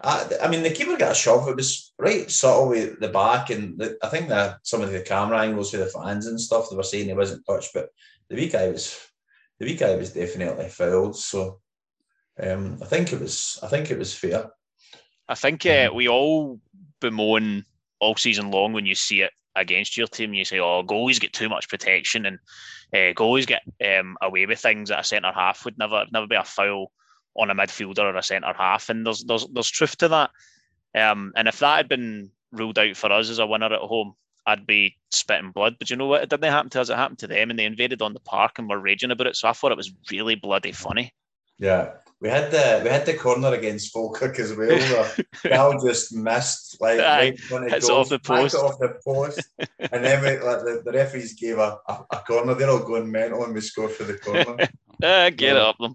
[0.00, 1.48] I, I mean, the keeper got a shove.
[1.48, 5.00] It was right subtle with the back, and the, I think that some of the
[5.00, 7.90] camera angles for the fans and stuff they were saying he wasn't touched, but
[8.28, 8.98] the wee guy was
[9.58, 11.16] the wee guy was definitely fouled.
[11.16, 11.60] So
[12.42, 13.58] um, I think it was.
[13.62, 14.50] I think it was fair.
[15.28, 16.60] I think uh, we all
[17.00, 17.64] bemoan
[18.00, 20.34] all season long when you see it against your team.
[20.34, 22.38] You say, "Oh, goalies get too much protection, and
[22.92, 26.36] uh, goalies get um, away with things that a centre half would never never be
[26.36, 26.92] a foul
[27.36, 30.30] on a midfielder or a centre half." And there's there's there's truth to that.
[30.94, 34.14] Um, and if that had been ruled out for us as a winner at home,
[34.46, 35.76] I'd be spitting blood.
[35.78, 36.22] But you know what?
[36.22, 36.88] It didn't happen to us.
[36.88, 39.36] It happened to them, and they invaded on the park and were raging about it.
[39.36, 41.12] So I thought it was really bloody funny.
[41.58, 44.68] Yeah, we had the we had the corner against Falkirk as well.
[44.68, 49.40] Where Gal just missed like Aye, right hits off the post, off the post,
[49.78, 52.54] and then we, like the, the referees gave a, a, a, corner.
[52.54, 54.68] They're all going mental, and we scored for the corner.
[55.02, 55.94] uh, get so, up them.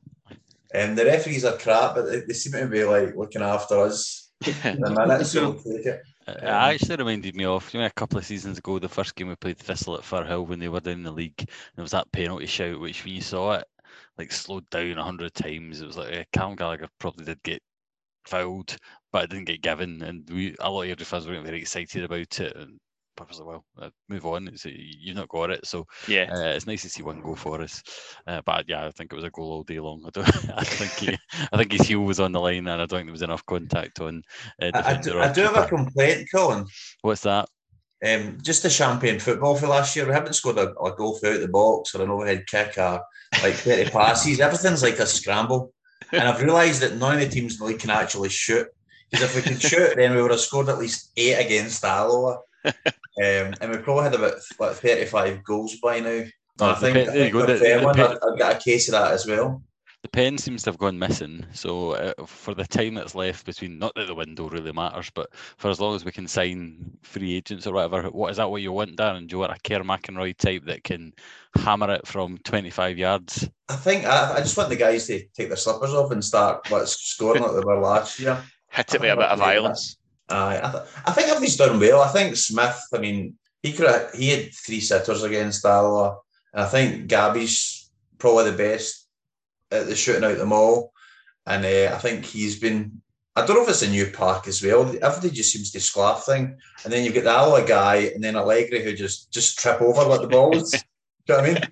[0.74, 4.32] And the referees are crap, but they, they seem to be like looking after us.
[4.40, 6.02] the minute, so we'll take it.
[6.26, 9.28] It actually reminded me of you know a couple of seasons ago, the first game
[9.28, 11.38] we played Thistle at Firhill when they were down in the league.
[11.76, 13.68] There was that penalty shout, which when you saw it,
[14.18, 15.82] like slowed down a hundred times.
[15.82, 17.62] It was like uh, Cam Gallagher probably did get
[18.26, 18.78] fouled,
[19.12, 22.04] but it didn't get given, and we a lot of your fans weren't very excited
[22.04, 22.56] about it.
[22.56, 22.80] And
[23.16, 24.48] purposely, well, uh, move on.
[24.48, 27.62] It's, you've not got it, so yeah, uh, it's nice to see one go for
[27.62, 27.82] us.
[28.28, 30.04] Uh, but yeah, I think it was a goal all day long.
[30.06, 30.28] I don't.
[30.58, 31.18] I think he,
[31.52, 33.46] I think his heel was on the line, and I don't think there was enough
[33.46, 34.24] contact on.
[34.62, 36.66] Uh, I, I, do, I do have a complaint, Colin.
[37.02, 37.48] What's that?
[38.06, 40.06] Um, just the champagne football for last year.
[40.06, 43.02] We haven't scored a, a goal out the box or an overhead kick or
[43.42, 44.40] like 30 passes.
[44.40, 45.74] Everything's like a scramble.
[46.12, 48.68] And I've realised that none of the teams in the league can actually shoot.
[49.10, 52.40] Because if we could shoot, then we would have scored at least eight against Alloa.
[52.66, 52.74] um,
[53.18, 56.24] and we probably had about what, 35 goals by now.
[56.60, 59.64] Oh, I think, I think I've got a case of that as well
[60.04, 61.46] the pen seems to have gone missing.
[61.54, 65.34] So uh, for the time that's left between, not that the window really matters, but
[65.58, 68.62] for as long as we can sign free agents or whatever, what is that what
[68.62, 69.28] you want, Darren?
[69.28, 71.14] Do you want a Kerr McInroy type that can
[71.56, 73.50] hammer it from 25 yards?
[73.70, 76.70] I think I, I just want the guys to take their slippers off and start
[76.70, 78.44] like, scoring like they were last year.
[78.72, 79.98] Hit it with a bit of violence.
[80.30, 82.02] Uh, I, th- I think everything's done well.
[82.02, 86.18] I think Smith, I mean, he could have, he had three sitters against Alloa,
[86.54, 89.03] and I think Gabby's probably the best
[89.74, 90.94] at the shooting out the mall,
[91.46, 93.02] and uh, I think he's been.
[93.36, 94.84] I don't know if it's a new park as well.
[95.02, 98.36] Everybody just seems to sclaff thing, and then you've got the Alloa guy, and then
[98.36, 100.72] Allegri who just just trip over like the balls.
[101.26, 101.64] Do you know what I mean?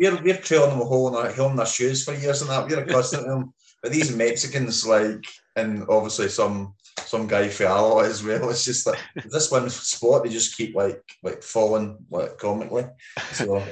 [0.00, 2.66] We're, we're trailing them a hole in our, in their shoes for years and that.
[2.66, 3.54] We're accustomed to them.
[3.82, 5.22] but these Mexicans, like,
[5.56, 8.48] and obviously some some guy for Alloa as well.
[8.50, 12.86] It's just like this one spot, they just keep like like falling like comically.
[13.32, 13.62] So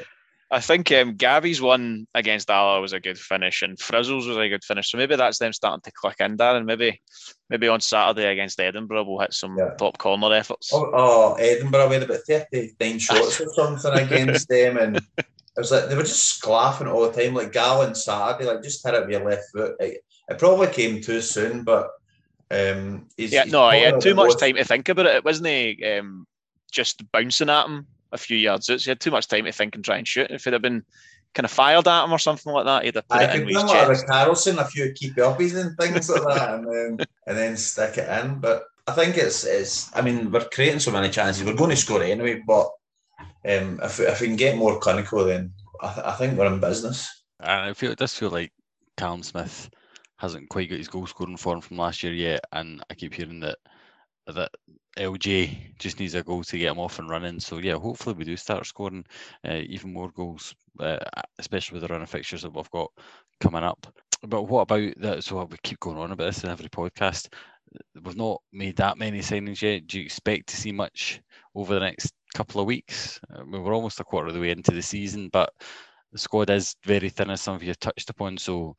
[0.52, 4.50] I think um, Gabby's one against Alloa was a good finish, and Frizzell's was a
[4.50, 4.90] good finish.
[4.90, 6.66] So maybe that's them starting to click in, Darren.
[6.66, 7.00] Maybe,
[7.48, 9.70] maybe on Saturday against Edinburgh, we'll hit some Yeah.
[9.78, 10.70] top corner efforts.
[10.74, 15.24] oh, oh Edinburgh we had about thirty nine shots or something against them, and it
[15.56, 17.32] was like they were just laughing all the time.
[17.32, 19.76] Like Gal and Saturday, like just hit it with your left foot.
[19.80, 21.88] It, it probably came too soon, but
[22.50, 25.16] um, he's, yeah, he's no, he had too much time to think about it.
[25.16, 26.26] It wasn't he, um,
[26.70, 28.80] just bouncing at him a few yards out.
[28.80, 30.30] So he had too much time to think and try and shoot.
[30.30, 30.84] If it had been
[31.34, 33.36] kind of fired at him or something like that, he'd have put I it in
[33.36, 33.88] could with his done like chest.
[33.88, 37.98] with Carlson, a few keep uppies and things like that, and then and then stick
[37.98, 38.38] it in.
[38.38, 39.94] But I think it's it's.
[39.96, 41.44] I mean, we're creating so many chances.
[41.44, 42.70] We're going to score anyway, but
[43.48, 46.60] um, if if we can get more clinical, then I, th- I think we're in
[46.60, 47.24] business.
[47.40, 48.52] And I feel it does feel like
[48.96, 49.70] Callum Smith
[50.16, 53.40] hasn't quite got his goal scoring form from last year yet, and I keep hearing
[53.40, 53.58] that
[54.26, 54.50] that
[54.98, 57.40] LJ just needs a goal to get him off and running.
[57.40, 59.04] So yeah, hopefully we do start scoring
[59.46, 60.98] uh, even more goals, uh,
[61.38, 62.90] especially with the run of fixtures that we've got
[63.40, 63.86] coming up.
[64.22, 65.24] But what about that?
[65.24, 67.28] So we keep going on about this in every podcast.
[68.00, 69.86] We've not made that many signings yet.
[69.86, 71.20] Do you expect to see much
[71.54, 73.18] over the next couple of weeks?
[73.34, 75.52] I mean, we're almost a quarter of the way into the season, but
[76.12, 78.36] the squad is very thin, as some of you touched upon.
[78.38, 78.76] So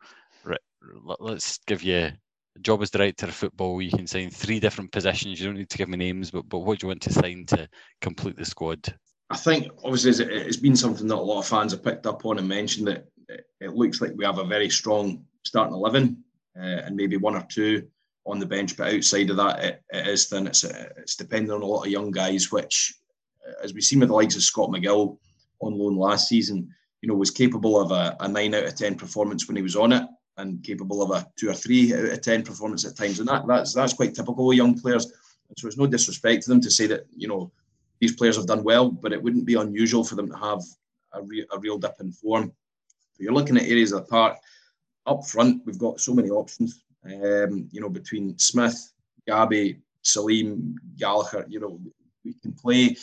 [1.19, 2.11] let's give you
[2.61, 3.81] job as director of football.
[3.81, 5.39] You can sign three different positions.
[5.39, 7.45] You don't need to give me names, but but what do you want to sign
[7.47, 7.67] to
[8.01, 8.93] complete the squad?
[9.29, 12.37] I think obviously it's- been something that a lot of fans have picked up on
[12.37, 13.05] and mentioned that
[13.59, 16.23] it- looks like we have a very strong starting eleven
[16.57, 17.87] uh, and maybe one or two
[18.25, 20.47] on the bench, but outside of that, it, it is thin.
[20.47, 22.93] It's it's dependent on a lot of young guys, which,
[23.61, 25.17] as we've seen with the likes of Scott McGill
[25.59, 26.69] on loan last season,
[27.01, 29.75] you know, was capable of a, a nine out of ten performance when he was
[29.75, 33.19] on it, and capable of a two or three out of ten performance at times,
[33.19, 35.11] and that that's that's quite typical of young players.
[35.57, 37.51] So it's no disrespect to them to say that you know
[37.99, 40.61] these players have done well, but it wouldn't be unusual for them to have
[41.13, 42.51] a, re- a real dip in form.
[43.13, 44.37] So you're looking at areas of the park.
[45.05, 46.83] Up front, we've got so many options.
[47.05, 48.93] Um, you know, between Smith,
[49.27, 51.45] Gabby, Salim, Gallagher.
[51.47, 51.79] You know,
[52.23, 52.95] we can play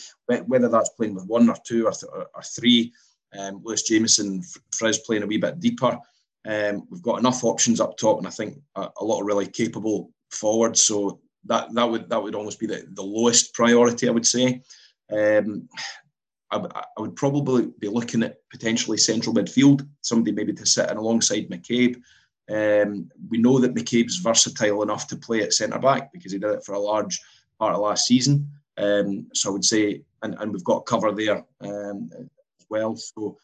[0.47, 2.91] whether that's playing with one or two or, th- or three.
[3.37, 5.97] Um, Lewis Jameson, Frizz playing a wee bit deeper.
[6.45, 9.47] Um, we've got enough options up top, and I think a, a lot of really
[9.47, 10.81] capable forwards.
[10.81, 14.61] So that that would that would almost be the, the lowest priority, I would say.
[15.11, 15.67] Um,
[16.51, 16.57] I,
[16.97, 21.49] I would probably be looking at potentially central midfield, somebody maybe to sit in alongside
[21.49, 22.01] McCabe.
[22.49, 26.51] Um, we know that McCabe's versatile enough to play at centre back because he did
[26.51, 27.21] it for a large
[27.57, 28.49] part of last season.
[28.77, 32.95] Um, so I would say, and, and we've got cover there um, as well.
[32.97, 33.37] So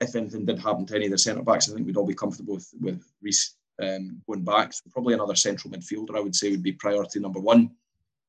[0.00, 2.14] if anything did happen to any of the centre backs, I think we'd all be
[2.14, 4.72] comfortable with, with Rhys um, going back.
[4.72, 7.70] So probably another central midfielder, I would say, would be priority number one.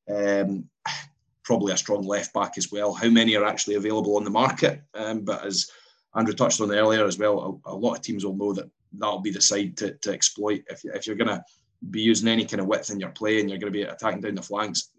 [0.08, 0.68] Um,
[1.44, 2.92] probably a strong left back as well.
[2.92, 4.82] How many are actually available on the market?
[4.94, 5.70] Um, but as
[6.14, 9.20] Andrew touched on earlier as well, a, a, lot of teams will know that that'll
[9.20, 10.62] be the side to, to exploit.
[10.68, 11.42] If, you, if you're going to
[11.90, 14.20] be using any kind of width in your play and you're going to be attacking
[14.20, 14.90] down the flanks,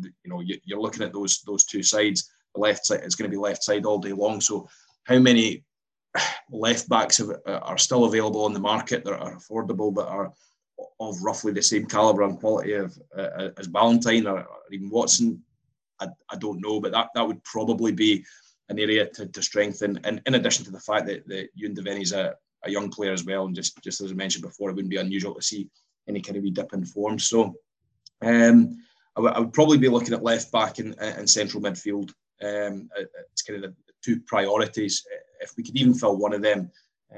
[0.00, 2.30] you know, you, you're looking at those those two sides.
[2.54, 4.40] The left side is going to be left side all day long.
[4.40, 4.68] So
[5.04, 5.64] how many
[6.50, 10.32] left backs have, are still available on the market that are affordable but are
[11.00, 15.42] of roughly the same caliber and quality of uh, as Valentine or, or even Watson?
[16.00, 18.24] I, I don't know, but that, that would probably be
[18.68, 20.00] an area to, to strengthen.
[20.04, 23.12] And in addition to the fact that, that Ewan Devaney is a, a young player
[23.12, 25.68] as well, and just, just as I mentioned before, it wouldn't be unusual to see
[26.08, 27.18] any kind of wee dip in form.
[27.18, 27.54] So
[28.22, 28.78] um,
[29.16, 32.10] I, w- I would probably be looking at left back and, and central midfield.
[32.42, 32.88] Um,
[33.30, 35.04] it's kind of the two priorities.
[35.42, 36.70] If we could even fill one of them,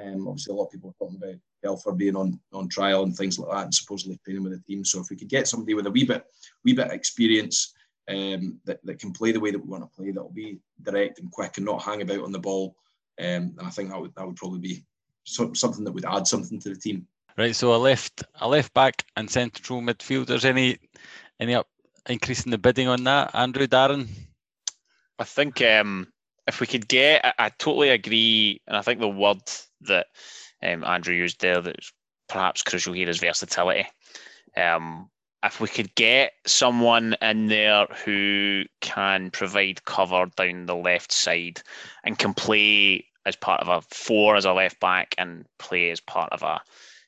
[0.03, 3.17] um, obviously a lot of people are talking about Belfort being on, on trial and
[3.17, 4.85] things like that, and supposedly training with the team.
[4.85, 6.25] So if we could get somebody with a wee bit,
[6.65, 7.73] wee bit experience
[8.09, 10.59] um, that, that can play the way that we want to play, that will be
[10.83, 12.77] direct and quick and not hang about on the ball.
[13.21, 14.85] Um, and I think that would that would probably be
[15.25, 17.07] so, something that would add something to the team.
[17.37, 20.45] Right, so a left a left back and central midfielders.
[20.45, 20.79] Any
[21.39, 21.69] any up
[22.09, 24.09] increase in the bidding on that, Andrew Darren?
[25.19, 26.09] I think um,
[26.47, 29.43] if we could get, I, I, totally agree, and I think the word
[29.83, 30.07] that
[30.63, 31.93] um, Andrew used there that's
[32.29, 33.87] perhaps crucial here is versatility.
[34.57, 35.11] Um,
[35.43, 41.61] if we could get someone in there who can provide cover down the left side
[42.03, 46.01] and can play as part of a four as a left back and play as
[46.01, 46.61] part of a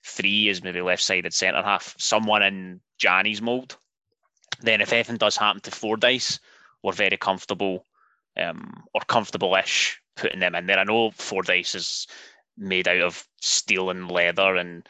[0.05, 3.77] three as maybe left sided centre half, someone in Johnny's mould,
[4.61, 6.39] then if anything does happen to Fordyce,
[6.83, 7.85] we're very comfortable
[8.37, 10.79] um, or comfortable-ish putting them in there.
[10.79, 12.07] I know Fordyce is
[12.57, 14.89] made out of steel and leather and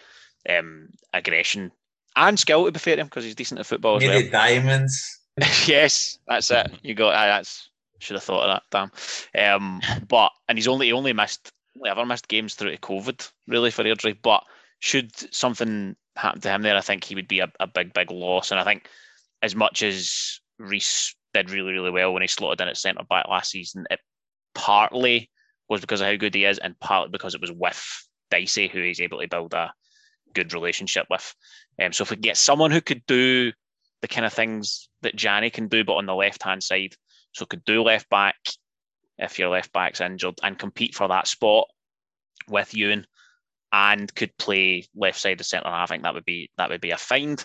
[0.48, 1.72] um, aggression
[2.16, 4.30] and skill to be fair to him because he's decent at football as well.
[4.30, 5.20] diamonds.
[5.66, 6.70] yes, that's it.
[6.82, 7.68] You got ah, that's
[7.98, 8.90] should have thought of that.
[9.34, 9.54] Damn.
[9.54, 13.30] Um, but and he's only he only missed only ever missed games through to COVID
[13.46, 14.16] really for Airdrie.
[14.22, 14.44] But
[14.80, 18.10] should something happen to him there, I think he would be a, a big big
[18.10, 18.50] loss.
[18.50, 18.88] And I think
[19.42, 23.28] as much as Rhys did really really well when he slotted in at centre back
[23.28, 24.00] last season, it
[24.54, 25.30] partly
[25.68, 28.80] was because of how good he is, and partly because it was with Dicey, who
[28.80, 29.72] he's able to build a
[30.34, 31.34] good relationship with.
[31.82, 33.52] Um, so if we get someone who could do
[34.02, 36.94] the kind of things that Janny can do, but on the left hand side,
[37.32, 38.36] so could do left back
[39.18, 41.66] if your left back's injured and compete for that spot
[42.48, 43.06] with Ewan
[43.72, 45.68] and could play left side of centre.
[45.68, 47.44] I think that would be that would be a find.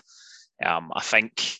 [0.64, 1.58] Um, I think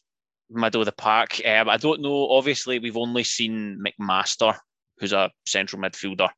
[0.53, 1.41] middle of the park.
[1.45, 2.29] Um, I don't know.
[2.31, 4.57] Obviously, we've only seen McMaster,
[4.99, 6.29] who's a central midfielder,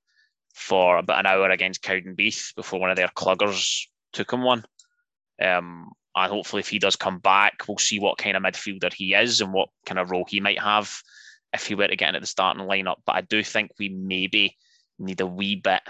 [0.55, 4.65] for about an hour against Cowdenbeath before one of their cluggers took him one.
[5.43, 9.15] Um, and hopefully, if he does come back, we'll see what kind of midfielder he
[9.15, 11.03] is and what kind of role he might have
[11.53, 12.97] if he were to get into the starting lineup.
[13.05, 14.57] But I do think we maybe
[14.99, 15.83] need a wee bit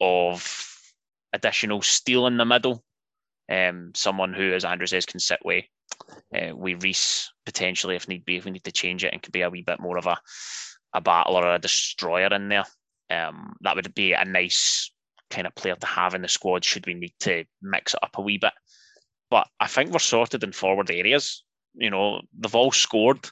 [0.00, 0.70] of
[1.32, 2.84] additional steel in the middle.
[3.48, 5.64] Um, someone who, as Andrew says, can sit with
[6.34, 9.32] uh, we Rhys potentially if need be if we need to change it and could
[9.32, 10.16] be a wee bit more of a
[10.94, 12.64] a battler or a destroyer in there.
[13.10, 14.92] Um, that would be a nice
[15.30, 18.16] kind of player to have in the squad should we need to mix it up
[18.16, 18.52] a wee bit.
[19.30, 21.42] But I think we're sorted in forward areas.
[21.74, 23.28] You know, they've all scored.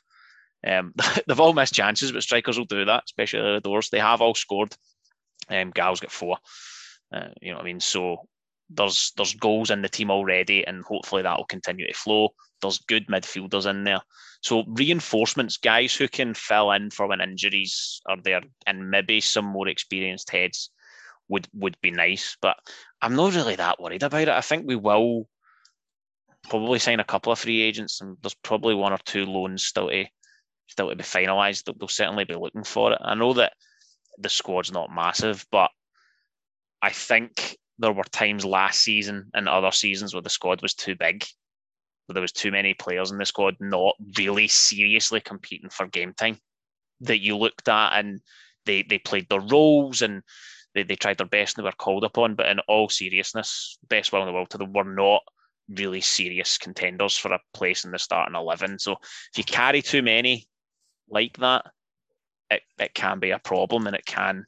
[0.67, 0.93] Um,
[1.27, 3.91] they've all missed chances, but strikers will do that, especially the doors.
[3.91, 4.75] They have all scored.
[5.49, 6.39] Um, Gal's got four.
[7.15, 7.81] Uh, you know what I mean?
[7.81, 8.29] So
[8.75, 12.31] there's there's goals in the team already, and hopefully that will continue to flow.
[12.61, 14.01] There's good midfielders in there.
[14.43, 19.45] So reinforcements, guys who can fill in for when injuries are there, and maybe some
[19.45, 20.71] more experienced heads
[21.29, 22.37] would would be nice.
[22.41, 22.57] But
[23.01, 24.29] I'm not really that worried about it.
[24.29, 25.29] I think we will
[26.49, 29.89] probably sign a couple of free agents, and there's probably one or two loans still
[29.89, 30.07] to
[30.67, 31.65] still to be finalised.
[31.65, 32.99] They'll, they'll certainly be looking for it.
[33.01, 33.53] I know that
[34.19, 35.71] the squad's not massive, but
[36.81, 40.95] I think there were times last season and other seasons where the squad was too
[40.95, 41.25] big,
[42.07, 46.15] where there was too many players in the squad not really seriously competing for game
[46.15, 46.39] time.
[47.01, 48.21] That you looked at and
[48.65, 50.23] they they played their roles and
[50.75, 54.13] they, they tried their best and they were called upon, but in all seriousness, best
[54.13, 55.23] will in the world to them were not
[55.69, 58.79] really serious contenders for a place in the starting eleven.
[58.79, 60.47] So if you carry too many
[61.11, 61.67] like that,
[62.51, 64.47] it, it can be a problem and it can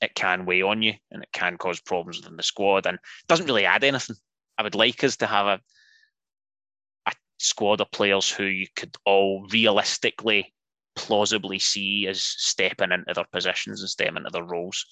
[0.00, 3.46] it can weigh on you and it can cause problems within the squad and doesn't
[3.46, 4.16] really add anything.
[4.56, 5.60] I would like us to have a
[7.06, 10.52] a squad of players who you could all realistically,
[10.96, 14.84] plausibly see as stepping into their positions and stepping into their roles.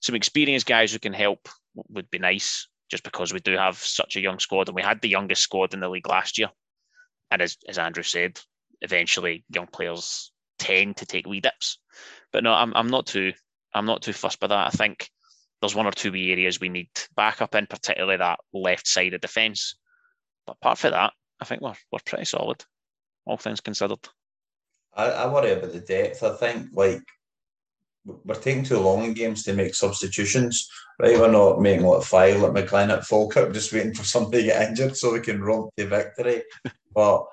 [0.00, 4.16] Some experienced guys who can help would be nice, just because we do have such
[4.16, 6.50] a young squad and we had the youngest squad in the league last year.
[7.30, 8.38] And as, as Andrew said,
[8.82, 11.78] eventually young players tend to take wee dips.
[12.32, 13.32] But no, I'm, I'm not too
[13.76, 14.66] I'm not too fussed by that.
[14.66, 15.08] I think
[15.60, 19.76] there's one or two areas we need backup in, particularly that left side of defence.
[20.46, 22.64] But apart from that, I think we're we're pretty solid,
[23.24, 24.08] all things considered.
[24.94, 26.22] I, I worry about the depth.
[26.22, 27.02] I think like
[28.04, 30.68] we're taking too long in games to make substitutions.
[30.98, 34.48] Right, we're not making like five like McLean at Falkirk, just waiting for somebody to
[34.48, 36.42] get injured so we can run to victory.
[36.94, 37.26] but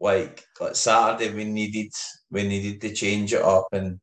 [0.00, 1.92] like like Saturday, we needed
[2.30, 4.00] we needed to change it up, and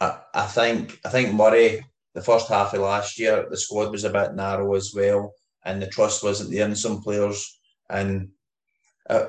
[0.00, 1.84] I, think I think Murray
[2.14, 5.32] the first half of last year the squad was a bit narrow as well,
[5.64, 7.58] and the trust wasn't there in some players,
[7.90, 8.28] and
[9.10, 9.26] uh,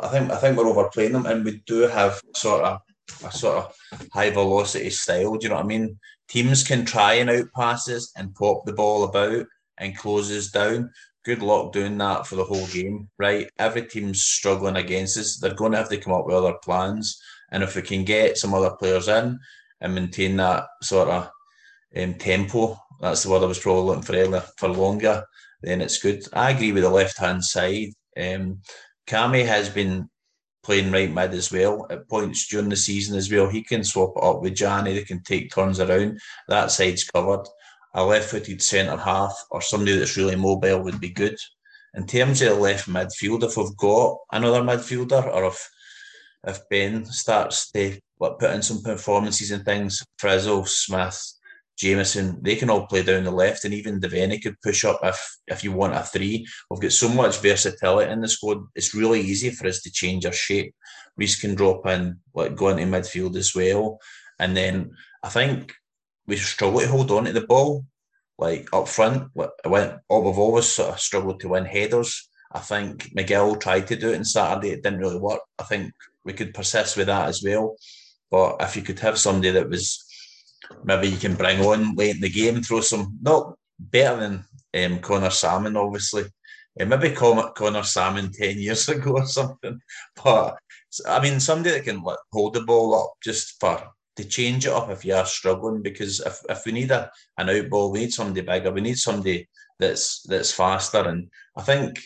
[0.00, 2.80] I think I think we're overplaying them, and we do have sort of
[3.24, 5.36] a sort of high velocity style.
[5.36, 5.98] Do you know what I mean?
[6.28, 9.46] Teams can try and out passes and pop the ball about
[9.78, 10.90] and closes down.
[11.24, 13.48] Good luck doing that for the whole game, right?
[13.58, 15.36] Every team's struggling against us.
[15.36, 17.20] They're going to have to come up with other plans.
[17.50, 19.38] And if we can get some other players in
[19.84, 21.30] and maintain that sort of
[21.96, 25.22] um, tempo, that's the word I was probably looking for earlier, for longer,
[25.62, 26.24] then it's good.
[26.32, 27.90] I agree with the left hand side.
[28.18, 28.62] Um,
[29.06, 30.08] Kami has been
[30.62, 33.46] playing right mid as well at points during the season as well.
[33.46, 34.94] He can swap it up with Johnny.
[34.94, 36.18] They can take turns around.
[36.48, 37.46] That side's covered.
[37.92, 41.36] A left-footed centre half or somebody that's really mobile would be good.
[41.92, 45.70] In terms of the left midfield, if we've got another midfielder or if
[46.46, 47.98] if Ben starts to
[48.32, 51.20] put in some performances and things, Frizzell, Smith,
[51.76, 55.18] Jameson, they can all play down the left, and even Devaney could push up if
[55.48, 56.46] if you want a three.
[56.70, 58.58] We've got so much versatility in the squad.
[58.76, 60.74] It's really easy for us to change our shape.
[61.16, 63.98] Rhys can drop in, like go into midfield as well,
[64.38, 65.72] and then I think
[66.26, 67.84] we struggle to hold on to the ball.
[68.38, 69.30] like up front.
[69.38, 72.28] Wh- When oh, we've always sort of struggled to win headers.
[72.52, 74.70] I think Miguel tried to do it on Saturday.
[74.70, 75.40] It didn't really work.
[75.58, 75.92] I think
[76.24, 77.76] we could persist with that as well.
[78.34, 80.04] But if you could have somebody that was
[80.82, 84.44] maybe you can bring on late in the game, throw some not better than
[84.92, 86.24] um, Conor Sammon, obviously.
[86.80, 89.78] Uh, maybe Con- Conor Sammon ten years ago or something.
[90.24, 90.58] But
[91.08, 94.72] I mean, somebody that can like, hold the ball up just for to change it
[94.72, 95.80] up if you are struggling.
[95.80, 98.72] Because if, if we need a an out ball, we need somebody bigger.
[98.72, 101.08] We need somebody that's that's faster.
[101.08, 102.00] And I think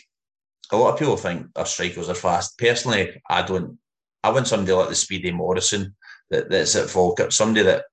[0.71, 2.55] a lot of people think our strikers are fast.
[2.59, 3.79] Personally, I don't.
[4.23, 5.95] I want somebody like the Speedy Morrison
[6.29, 7.85] that, that's at Falkirk, somebody that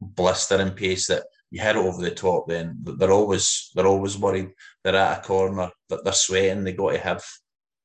[0.00, 2.48] blistering pace that you hit it over the top.
[2.48, 4.50] Then they're always they're always worried.
[4.84, 6.64] They're at a corner that they're sweating.
[6.64, 7.24] They got to have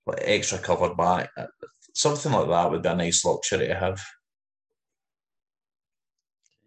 [0.05, 1.29] like extra cover back.
[1.37, 1.45] Uh,
[1.93, 4.01] something like that would be a nice luxury to have.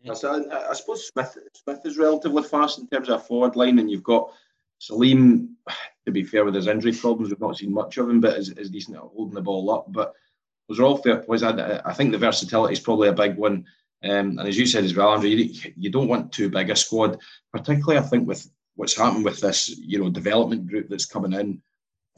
[0.09, 4.31] I, suppose Smith Smith is relatively fast in terms of forward line, and you've got
[4.79, 5.57] Salim.
[6.07, 8.51] To be fair, with his injury problems, we've not seen much of him, but is,
[8.51, 9.87] is decent at holding the ball up.
[9.89, 10.13] But
[10.69, 11.43] those are all fair points.
[11.43, 13.65] I, I think the versatility is probably a big one.
[14.05, 16.77] Um, and as you said as well, Andrew, you, you don't want too big a
[16.77, 17.19] squad,
[17.53, 21.63] particularly I think with what's happened with this, you know, development group that's coming in.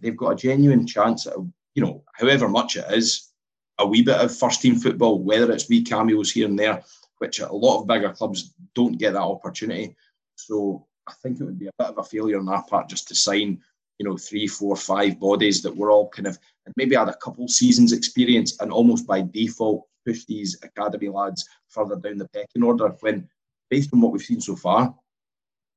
[0.01, 1.35] They've got a genuine chance at,
[1.75, 3.31] you know, however much it is,
[3.79, 6.83] a wee bit of first team football, whether it's wee cameos here and there,
[7.19, 9.97] which a lot of bigger clubs don't get that opportunity.
[10.35, 13.09] So I think it would be a bit of a failure on our part just
[13.09, 13.61] to sign,
[13.99, 16.39] you know, three, four, five bodies that were all kind of
[16.77, 21.97] maybe had a couple seasons experience and almost by default push these academy lads further
[21.97, 23.29] down the pecking order when
[23.71, 24.95] based on what we've seen so far,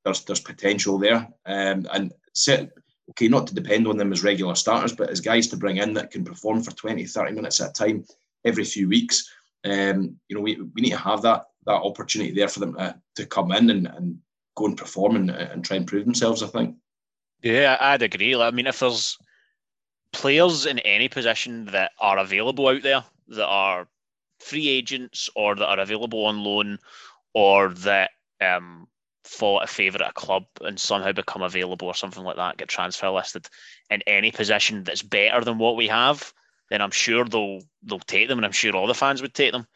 [0.05, 1.27] there's there's potential there.
[1.45, 2.69] Um, and set,
[3.11, 5.93] okay, not to depend on them as regular starters, but as guys to bring in
[5.93, 8.05] that can perform for 20, 30 minutes at a time
[8.45, 9.29] every few weeks.
[9.63, 12.99] Um, you know, we, we need to have that that opportunity there for them to,
[13.17, 14.17] to come in and, and
[14.55, 16.75] go and perform and, and try and prove themselves, I think.
[17.43, 18.35] Yeah, I'd agree.
[18.35, 19.17] I mean, if there's
[20.13, 23.87] players in any position that are available out there that are
[24.39, 26.79] free agents or that are available on loan
[27.33, 28.11] or that
[28.41, 28.87] um,
[29.23, 32.67] fall a favour at a club and somehow become available or something like that, get
[32.67, 33.47] transfer listed
[33.89, 36.33] in any position that's better than what we have,
[36.69, 39.51] then I'm sure they'll they'll take them, and I'm sure all the fans would take
[39.51, 39.67] them.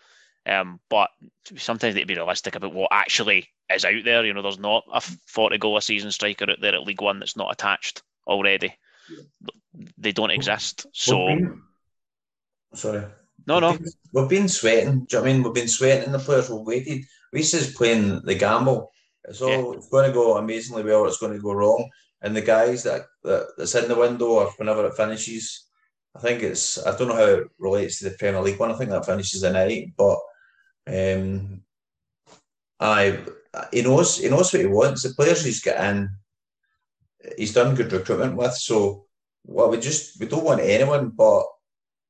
[0.48, 1.10] Um, but
[1.58, 4.26] sometimes they'd be realistic about what actually is out there.
[4.26, 7.20] You know, there's not a 40 goal a season striker out there at League One
[7.20, 8.76] that's not attached already.
[9.98, 10.86] They don't exist.
[10.94, 11.62] So been-
[12.74, 13.06] sorry.
[13.48, 15.06] no, no, We've been, we've been sweating.
[15.06, 15.44] Do you know what I mean?
[15.44, 16.50] We've been sweating in the players.
[16.50, 17.04] We've waited.
[17.34, 18.92] Rhys is playing the gamble.
[19.28, 21.06] It's all it's going to go amazingly well.
[21.06, 21.90] It's going to go wrong.
[22.22, 25.66] And the guys that, that that's in the window or whenever it finishes,
[26.16, 26.84] I think it's.
[26.86, 28.72] I don't know how it relates to the Premier League one.
[28.72, 30.18] I think that finishes tonight, but
[30.88, 31.62] um,
[32.80, 33.20] I
[33.72, 35.04] he knows he knows what he wants.
[35.04, 36.10] The players he's got in,
[37.38, 38.54] he's done good recruitment with.
[38.54, 39.06] So
[39.46, 41.46] well, we just we don't want anyone, but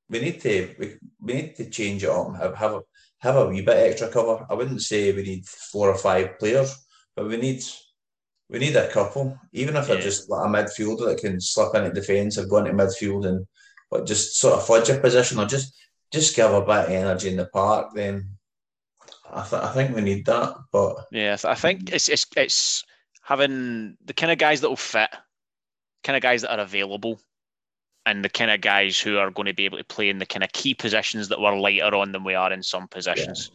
[0.09, 2.36] we need to we, we need to change it up.
[2.38, 2.82] Have have a
[3.19, 4.45] have a wee bit extra cover.
[4.49, 6.76] I wouldn't say we need four or five players,
[7.15, 7.63] but we need
[8.49, 9.39] we need a couple.
[9.53, 9.95] Even if Yeah.
[9.95, 13.45] they're just like a midfielder that can slip into defence or go into midfield and
[13.91, 15.73] but just sort of fudge a position or just
[16.11, 17.91] just give a bit of energy in the park.
[17.93, 18.35] Then
[19.36, 20.56] I th- I think we need that.
[20.72, 22.84] But Yeah, I think it's it's it's
[23.22, 25.10] having the kind of guys that will fit,
[26.04, 27.20] kind of guys that are available,
[28.06, 30.26] and the kind of guys who are going to be able to play in the
[30.26, 33.52] kind of key positions that we're lighter on than we are in some positions.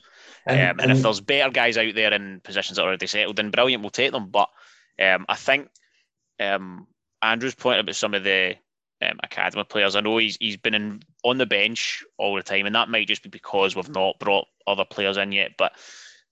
[0.47, 3.37] and, um, and if there's better guys out there in positions that are already settled,
[3.37, 4.29] then brilliant, we'll take them.
[4.29, 4.49] But
[5.01, 5.69] um, I think
[6.39, 6.87] um,
[7.23, 8.57] Andrew's point about some of the
[9.03, 12.67] um, academy players, I know he's he's been in, on the bench all the time,
[12.67, 15.53] and that might just be because we've not brought other players in yet.
[15.57, 15.73] But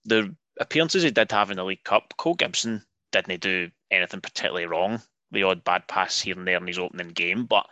[0.05, 4.65] the appearances he did have in the League Cup, Cole Gibson didn't do anything particularly
[4.65, 5.01] wrong.
[5.31, 7.65] The odd bad pass here and there in his opening game, but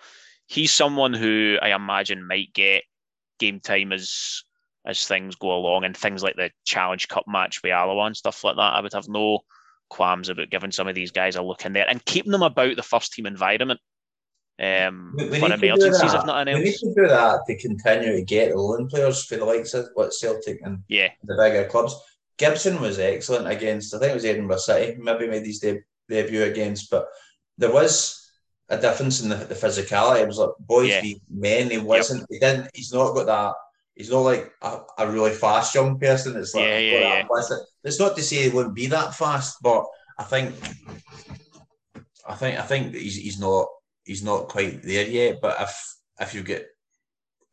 [0.47, 2.83] he's someone who I imagine might get
[3.39, 4.43] game time as
[4.85, 8.43] as things go along and things like the Challenge Cup match with Alloa and stuff
[8.43, 8.73] like that.
[8.73, 9.41] I would have no
[9.89, 12.75] qualms about giving some of these guys a look in there and keeping them about
[12.75, 13.79] the first team environment
[14.59, 16.19] um, We- for need to do emergencies, that.
[16.21, 19.23] if not anything We need to do that to continue to get the loan players
[19.25, 21.95] for the likes of what Celtic and Yeah, the bigger clubs.
[22.37, 26.43] Gibson was excellent against, I think it was Edinburgh City, maybe made his de- debut
[26.43, 27.07] against, but
[27.57, 28.29] there was
[28.69, 30.21] a difference in the, the physicality.
[30.21, 31.13] It was like boys Yeah.
[31.31, 31.69] men.
[31.71, 33.53] He wasn't, he didn't, he's not got that,
[33.95, 36.35] he's not like a, a really fast young person.
[36.37, 37.57] It's like, Yeah, yeah, yeah.
[37.83, 39.85] It's not to say he wouldn't be that fast, but
[40.19, 40.53] I think,
[42.27, 43.67] I think, I think he's, he's not,
[44.07, 45.39] he's not quite there yet.
[45.41, 46.67] But if, if you get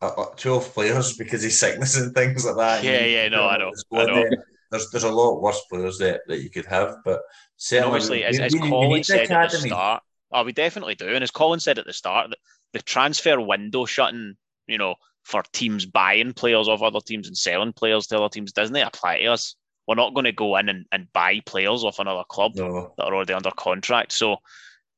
[0.00, 2.84] uh, uh, 12 players because of sickness and things like that.
[2.84, 4.14] Yeah, yeah, no, I know, I know.
[4.14, 4.32] then,
[4.70, 7.20] there's there's a lot worse players that, that you could have, but And
[7.56, 10.02] certainly obviously, as, as Colin said at the start,
[10.32, 11.08] oh, we definitely do.
[11.08, 12.36] And as Colin said at the start, the,
[12.72, 14.34] the transfer window shutting,
[14.66, 18.52] you know, for teams buying players off other teams and selling players to other teams
[18.52, 19.54] doesn't it apply to us.
[19.86, 23.04] We're not going to go in and, and buy players off another club No, that
[23.04, 24.12] are already under contract.
[24.12, 24.36] So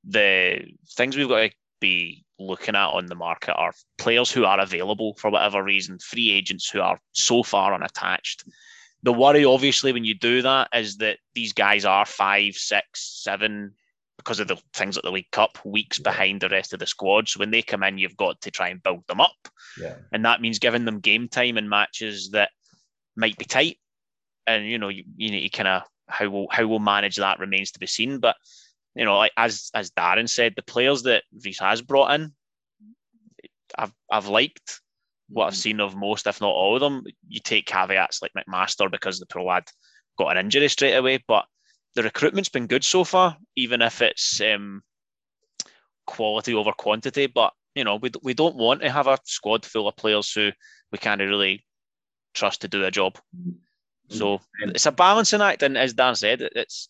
[0.07, 4.61] the things we've got to be looking at on the market are players who are
[4.61, 8.45] available for whatever reason, free agents who are so far unattached.
[9.03, 13.73] The worry, obviously, when you do that is that these guys are five, six, seven,
[14.17, 17.29] because of the things like the League Cup, weeks behind the rest of the squad.
[17.29, 19.37] So when they come in, you've got to try and build them up.
[19.81, 22.51] yeah, And that means giving them game time in matches that
[23.17, 23.77] might be tight.
[24.47, 27.39] And you know, you, you need to kind of how we'll how we'll manage that
[27.39, 28.19] remains to be seen.
[28.19, 28.37] But
[28.97, 32.33] you know, like as as Darren said, the players that Rhys has brought in,
[33.77, 34.81] I've I've liked
[35.29, 37.05] what I've seen of most, if not all of them.
[37.29, 39.65] You take caveats like McMaster because the pro lad
[40.19, 41.45] got an injury straight away, but
[41.95, 44.83] the recruitment's been good so far, even if it's um,
[46.07, 47.27] quality over quantity.
[47.27, 50.53] But you know, we, we don't want to have a squad full of players who
[50.91, 51.67] we can't really
[52.33, 53.19] trust to do a job.
[54.09, 56.89] So it's a balancing act, and as Dan said, it's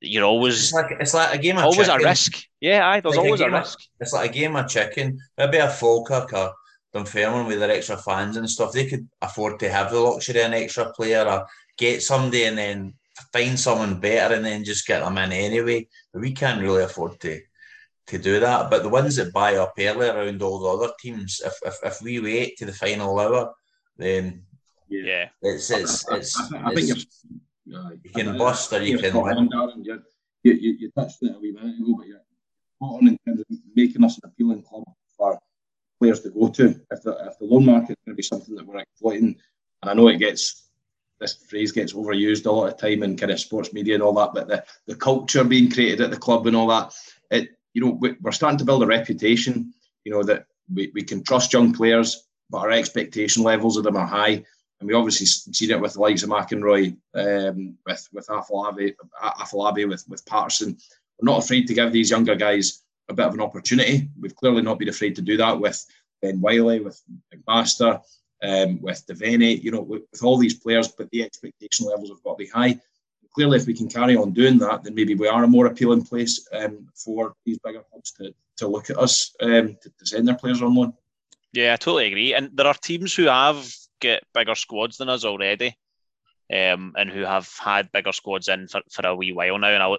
[0.00, 2.44] you're always it's like it's like a game of always a risk.
[2.60, 3.78] Yeah, aye, there's Like always a game of- risk.
[4.00, 5.18] It's like a game of chicken.
[5.38, 6.52] Maybe a Falkirk or
[6.92, 8.72] Dunfermline with their extra fans and stuff.
[8.72, 11.46] They could afford to have the luxury of an extra player or
[11.78, 12.94] get somebody and then
[13.32, 15.86] find someone better and then just get them in anyway.
[16.12, 17.40] But we can't really afford to
[18.08, 18.70] to do that.
[18.70, 22.02] But the ones that buy up early around all the other teams, if if, if
[22.02, 23.52] we wait to the final hour,
[23.96, 24.42] then
[24.88, 27.40] Yeah, it's it's it's, I, think- I think it's you're,
[27.74, 27.98] aye.
[28.02, 29.48] you can bust or you can win.
[30.42, 32.20] You, you, you touched it a wee minute ago, but you're
[32.76, 34.84] spot on in terms of making us an appealing club
[35.16, 35.38] for
[35.98, 36.80] players to go to.
[36.90, 39.36] If the, if the loan market is going to be something that we're exploiting,
[39.82, 40.62] and I know it gets
[41.18, 44.12] this phrase gets overused a lot of time in kind of sports media and all
[44.12, 46.92] that, but the, the culture being created at the club and all that,
[47.30, 49.72] it you know we, we're starting to build a reputation.
[50.04, 53.96] You know that we, we can trust young players, but our expectation levels of them
[53.96, 54.44] are high.
[54.78, 60.04] And we obviously seen it with the likes of McInroy, um, with with Afolabi, with
[60.08, 60.76] with Patterson.
[61.18, 64.08] We're not afraid to give these younger guys a bit of an opportunity.
[64.20, 65.84] We've clearly not been afraid to do that with
[66.20, 67.00] Ben Wiley, with
[67.34, 68.02] McMaster,
[68.42, 72.22] um, with Devaney, you know, with, with all these players, but the expectation levels have
[72.22, 72.78] got to be high.
[73.34, 76.04] Clearly, if we can carry on doing that, then maybe we are a more appealing
[76.04, 80.36] place um, for these bigger clubs to, to look at us um, to send their
[80.36, 80.94] players on loan.
[81.52, 82.32] yeah, I totally agree.
[82.32, 83.70] And there are teams who have
[84.00, 85.76] get bigger squads than us already,
[86.52, 89.68] um, and who have had bigger squads in for, for a wee while now.
[89.68, 89.96] And I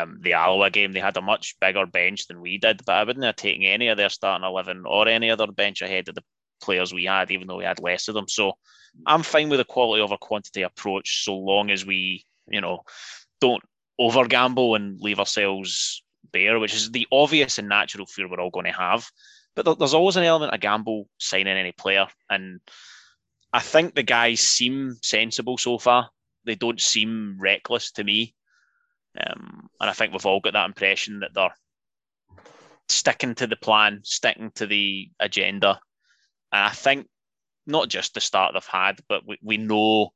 [0.00, 3.04] um, the Alloa game, they had a much bigger bench than we did, but I
[3.04, 6.24] wouldn't have taken any of their starting eleven or any other bench ahead of the
[6.62, 8.28] players we had, even though we had less of them.
[8.28, 8.54] So
[9.06, 12.84] I'm fine with the quality over quantity approach, so long as we, you know,
[13.40, 13.62] don't
[13.98, 16.02] over gamble and leave ourselves
[16.32, 19.06] bare, which is the obvious and natural fear we're all going to have.
[19.54, 22.60] But there's always an element of gamble signing any player, and
[23.54, 26.10] I think the guys seem sensible so far.
[26.44, 28.34] They don't seem reckless to me,
[29.24, 31.54] um, and I think we've all got that impression that they're
[32.88, 35.78] sticking to the plan, sticking to the agenda.
[36.50, 37.06] And I think
[37.64, 40.12] not just the start they've had, but we, we know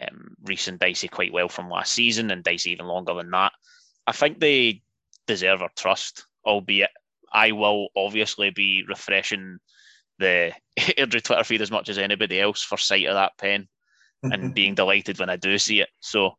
[0.00, 3.52] um, Rhys and Dicey quite well from last season, and Dicey even longer than that.
[4.06, 4.82] I think they
[5.26, 6.90] deserve our trust, albeit
[7.32, 9.58] I will obviously be refreshing
[10.18, 13.68] the Airdrie Twitter feed as much as anybody else for sight of that pen
[14.22, 15.88] and being delighted when I do see it.
[16.00, 16.32] So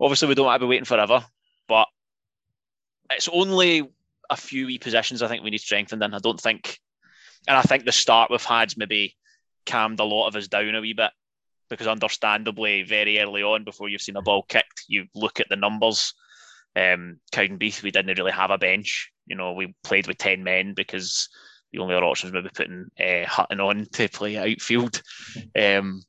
[0.00, 1.24] obviously we don't want to be waiting forever,
[1.68, 1.86] but
[3.10, 3.88] it's only
[4.28, 6.14] a few wee positions I think we need strengthened in.
[6.14, 6.78] I don't think,
[7.48, 9.16] and I think the start we've had's maybe
[9.66, 11.10] calmed a lot of us down a wee bit
[11.68, 15.56] because understandably very early on before you've seen a ball kicked, you look at the
[15.56, 16.14] numbers.
[16.76, 19.10] Um, Cowdenbeath, we didn't really have a bench.
[19.26, 21.28] You know, we played with ten men because
[21.72, 25.02] the only other option was maybe putting uh, Hutton on to play outfield,
[25.58, 26.02] um,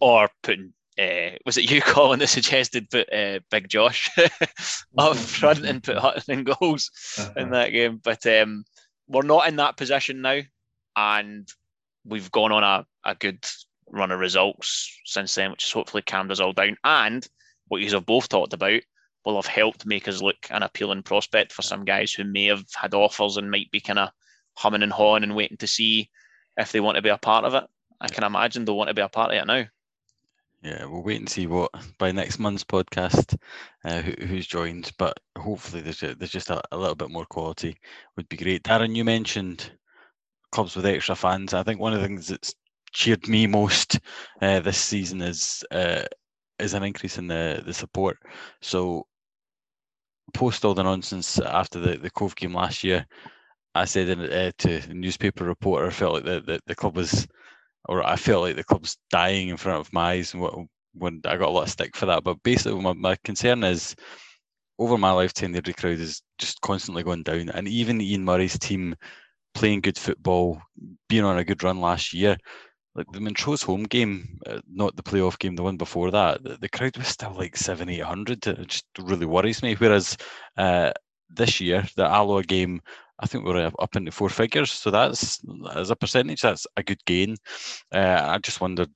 [0.00, 0.72] or putting.
[0.96, 4.10] Uh, was it you, Colin, that suggested put uh, Big Josh
[4.98, 6.90] up front and put Hutton in goals
[7.36, 8.00] in that game?
[8.02, 8.64] But um,
[9.08, 10.40] we're not in that position now,
[10.96, 11.48] and
[12.04, 13.44] we've gone on a, a good
[13.90, 16.76] run of results since then, which has hopefully calmed us all down.
[16.84, 17.26] And
[17.68, 18.80] what you have both talked about
[19.24, 22.64] will have helped make us look an appealing prospect for some guys who may have
[22.74, 24.10] had offers and might be kind of
[24.54, 26.10] humming and hawing and waiting to see
[26.56, 27.64] if they want to be a part of it.
[28.00, 29.64] I can imagine they'll want to be a part of it now.
[30.62, 33.36] Yeah, we'll wait and see what by next month's podcast
[33.84, 37.26] uh, who, who's joined, but hopefully there's ju- there's just a, a little bit more
[37.26, 37.76] quality
[38.16, 38.62] would be great.
[38.62, 39.70] Darren, you mentioned
[40.52, 41.52] clubs with extra fans.
[41.52, 42.54] I think one of the things that's
[42.92, 44.00] cheered me most
[44.40, 46.04] uh, this season is uh,
[46.58, 48.16] is an increase in the the support.
[48.62, 49.06] So
[50.32, 53.06] post all the nonsense after the the Cove game last year,
[53.74, 56.96] I said in, uh, to the newspaper reporter, I felt like the, the, the club
[56.96, 57.26] was,
[57.88, 60.54] or I felt like the club's dying in front of my eyes, and what,
[60.94, 62.22] when I got a lot of stick for that.
[62.22, 63.96] But basically, my, my concern is
[64.78, 68.94] over my lifetime, the crowd is just constantly going down, and even Ian Murray's team
[69.54, 70.60] playing good football,
[71.08, 72.36] being on a good run last year,
[72.96, 76.56] like the Montrose home game, uh, not the playoff game, the one before that, the,
[76.60, 78.46] the crowd was still like seven, eight hundred.
[78.46, 79.74] It just really worries me.
[79.74, 80.16] Whereas
[80.56, 80.92] uh,
[81.28, 82.80] this year, the Alloa game,
[83.20, 84.72] I think we're up into four figures.
[84.72, 85.40] So that's
[85.74, 87.36] as a percentage, that's a good gain.
[87.92, 88.90] Uh, I just wondered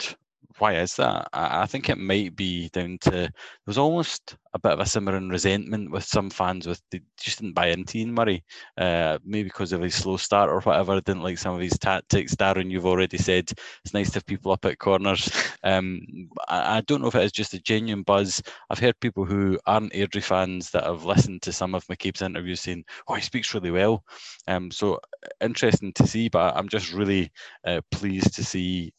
[0.59, 1.28] why is that?
[1.32, 3.30] I, I, think it might be down to there
[3.66, 7.54] was almost a bit of a simmering resentment with some fans with they just didn't
[7.54, 8.44] buy into Ian Murray,
[8.76, 11.00] uh, maybe because of his slow start or whatever.
[11.00, 12.34] Didn't like some of his tactics.
[12.34, 13.50] Darren, you've already said
[13.84, 15.30] it's nice to have people up at corners.
[15.64, 16.00] Um,
[16.48, 18.40] I, I, don't know if it is just a genuine buzz.
[18.70, 22.61] I've heard people who aren't Airdrie fans that have listened to some of McCabe's interviews
[22.61, 24.04] saying, "Oh, he speaks really well."
[24.46, 25.00] Um, so
[25.40, 27.32] interesting to see, but I'm just really
[27.66, 28.92] uh, pleased to see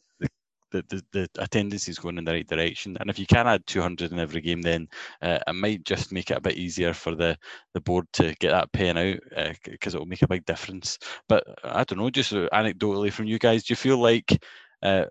[0.70, 2.96] the, the, the attendance is going in the right direction.
[3.00, 4.88] And if you can add 200 in every game, then
[5.22, 7.36] uh, it might just make it a bit easier for the,
[7.74, 9.18] the board to get that paying out
[9.64, 10.98] because uh, it will make a big difference.
[11.28, 14.42] But I don't know, just anecdotally from you guys, do you feel like
[14.82, 15.04] uh,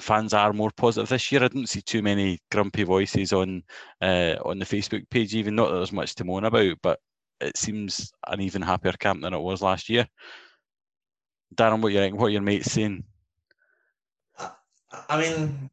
[0.00, 1.42] fans are more positive this year?
[1.42, 3.62] I didn't see too many grumpy voices on
[4.00, 7.00] uh, on the Facebook page, even not that there's much to moan about, but
[7.40, 10.06] it seems an even happier camp than it was last year.
[11.54, 13.04] Darren, what you what are your mates saying?
[15.08, 15.70] I mean,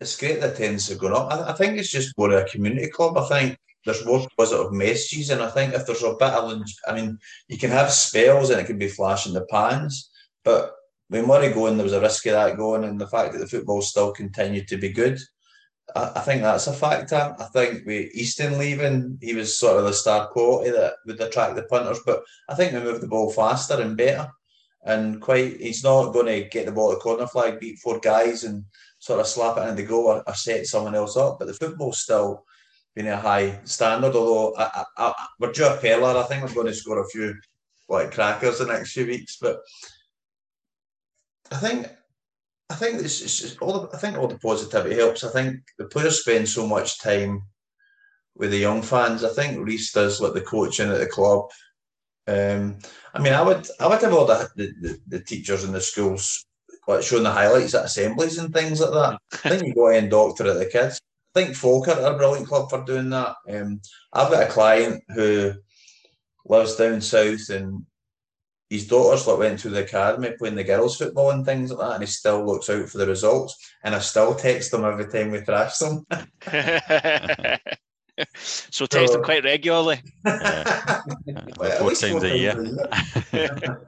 [0.00, 1.32] it's great that attendance are going up.
[1.32, 3.16] I, I think it's just more a community club.
[3.16, 6.94] I think there's more positive messages, and I think if there's a bit of, I
[6.94, 10.10] mean, you can have spells and it can be flashing the pans,
[10.44, 10.72] but
[11.08, 13.46] when Murray going, there was a risk of that going, and the fact that the
[13.46, 15.20] football still continued to be good.
[15.94, 17.36] I, I think that's a factor.
[17.38, 21.54] I think with Easton leaving, he was sort of the star quality that would attract
[21.54, 24.28] the punters, but I think we moved the ball faster and better
[24.86, 28.44] and quite he's not going to get the ball to corner flag, beat four guys
[28.44, 28.64] and
[29.00, 31.38] sort of slap it in the goal or, or set someone else up.
[31.38, 32.44] But the football's still
[32.94, 34.14] been a high standard.
[34.14, 37.08] Although I, I, I, we're due a peller, I think we're going to score a
[37.08, 37.34] few
[37.88, 39.38] like crackers the next few weeks.
[39.40, 39.58] But
[41.50, 41.88] I think
[42.70, 45.24] I think this it's all the, I think all the positivity helps.
[45.24, 47.42] I think the players spend so much time
[48.36, 49.24] with the young fans.
[49.24, 51.48] I think Rhys does like the coaching at the club
[52.28, 52.78] um,
[53.14, 56.44] I mean, I would I would have all the, the, the teachers in the schools
[56.88, 59.18] like showing the highlights at assemblies and things like that.
[59.44, 61.00] I think you go and doctor at the kids.
[61.34, 63.36] I think Falkirk are a brilliant club for doing that.
[63.48, 63.80] Um,
[64.12, 65.54] I've got a client who
[66.46, 67.84] lives down south and
[68.70, 71.94] his daughters like went to the academy playing the girls football and things like that,
[71.94, 73.56] and he still looks out for the results.
[73.84, 76.04] And I still text them every time we thrash them.
[78.34, 80.00] so text them quite regularly.
[80.24, 81.02] Yeah.
[81.78, 82.54] four times a year.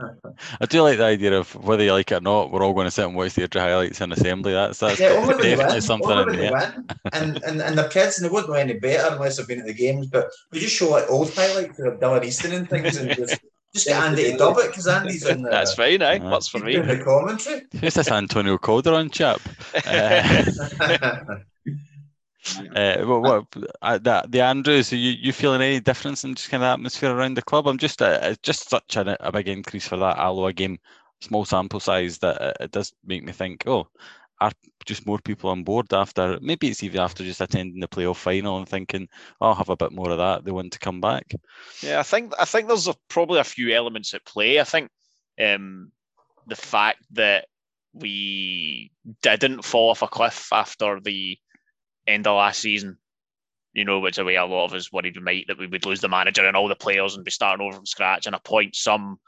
[0.60, 2.86] I do like the idea of whether you like it or not, we're all going
[2.86, 4.52] to sit and watch the Airdrie highlights in assembly.
[4.52, 6.84] That's that's yeah, definitely something in there.
[7.12, 9.66] and, and and their kids, and they won't know any better unless they've been at
[9.66, 10.06] the games.
[10.08, 13.40] But we just show like old highlights of Dylan Easton and things, and just
[13.74, 15.50] just get Andy to dub it because Andy's in the.
[15.50, 16.18] That's fine, eh?
[16.18, 16.76] Uh, That's for me.
[16.76, 17.62] In The commentary.
[17.80, 19.40] Who's this Antonio Calderon chap?
[19.86, 20.44] Uh,
[22.74, 24.92] uh, what, what uh, the, the Andrews?
[24.92, 27.66] Are you, you feeling any difference in just kind of atmosphere around the club?
[27.66, 30.78] I'm just uh, just such a, a big increase for that Alloa game,
[31.20, 33.88] small sample size that uh, it does make me think, oh,
[34.40, 34.52] are
[34.84, 36.38] just more people on board after?
[36.40, 39.08] Maybe it's even after just attending the playoff final and thinking,
[39.40, 40.44] oh, I'll have a bit more of that.
[40.44, 41.32] They want to come back.
[41.82, 44.60] Yeah, I think I think there's a, probably a few elements at play.
[44.60, 44.90] I think
[45.40, 45.90] um,
[46.46, 47.46] the fact that
[47.94, 48.92] we
[49.22, 51.38] didn't fall off a cliff after the
[52.08, 52.98] end of last season,
[53.72, 55.86] you know, which is way a lot of us worried we might that we would
[55.86, 58.74] lose the manager and all the players and be starting over from scratch and appoint
[58.74, 59.18] some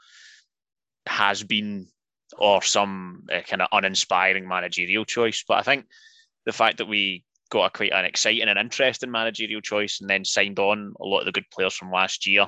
[1.07, 1.87] has been
[2.37, 5.43] or some uh, kind of uninspiring managerial choice.
[5.47, 5.85] But I think
[6.45, 10.25] the fact that we got a quite an exciting and interesting managerial choice and then
[10.25, 12.47] signed on a lot of the good players from last year.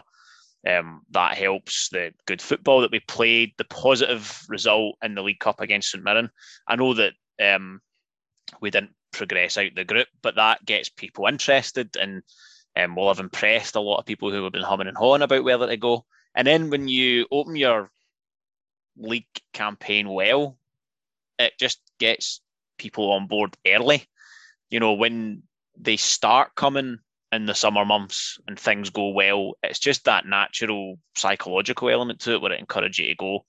[0.65, 5.39] Um, that helps the good football that we played, the positive result in the League
[5.39, 6.29] Cup against St Mirren.
[6.65, 7.81] I know that um,
[8.61, 12.23] we didn't progress out the group, but that gets people interested and
[12.75, 15.43] um, will have impressed a lot of people who have been humming and hawing about
[15.43, 16.05] whether to go.
[16.35, 17.91] And then when you open your
[18.97, 20.57] league campaign well,
[21.39, 22.41] it just gets
[22.77, 24.07] people on board early.
[24.69, 25.43] You know, when
[25.77, 26.99] they start coming
[27.31, 32.33] in the summer months and things go well, it's just that natural psychological element to
[32.33, 33.45] it where it encourages you to go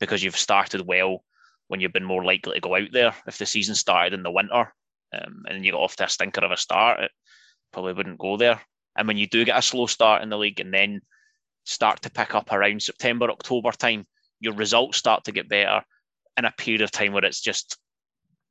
[0.00, 1.24] because you've started well
[1.68, 3.14] when you've been more likely to go out there.
[3.26, 4.72] If the season started in the winter
[5.14, 7.10] um, and you got off to a stinker of a start, it
[7.72, 8.60] probably wouldn't go there.
[8.96, 11.00] And when you do get a slow start in the league and then
[11.64, 14.06] start to pick up around September, October time,
[14.40, 15.82] your results start to get better
[16.36, 17.78] in a period of time where it's just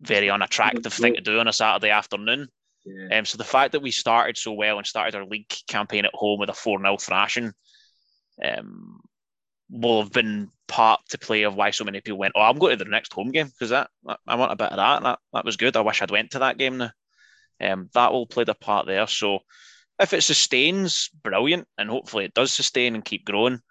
[0.02, 2.48] very unattractive thing to do on a Saturday afternoon.
[2.86, 3.20] Yeah.
[3.20, 6.14] Um, so the fact that we started so well and started our league campaign at
[6.14, 7.54] home with a 4 0 thrashing
[8.44, 9.00] um,
[9.70, 12.78] will have been part to play of why so many people went, Oh, I'm going
[12.78, 13.90] to the next home game because that,
[14.28, 15.04] I want a bit of that.
[15.04, 15.20] that.
[15.34, 15.76] That was good.
[15.78, 16.92] I wish I'd went to that game now.
[17.62, 19.08] Um, that will play the part there.
[19.08, 19.40] So
[20.00, 23.62] if it sustains, brilliant, and hopefully it does sustain and keep growing.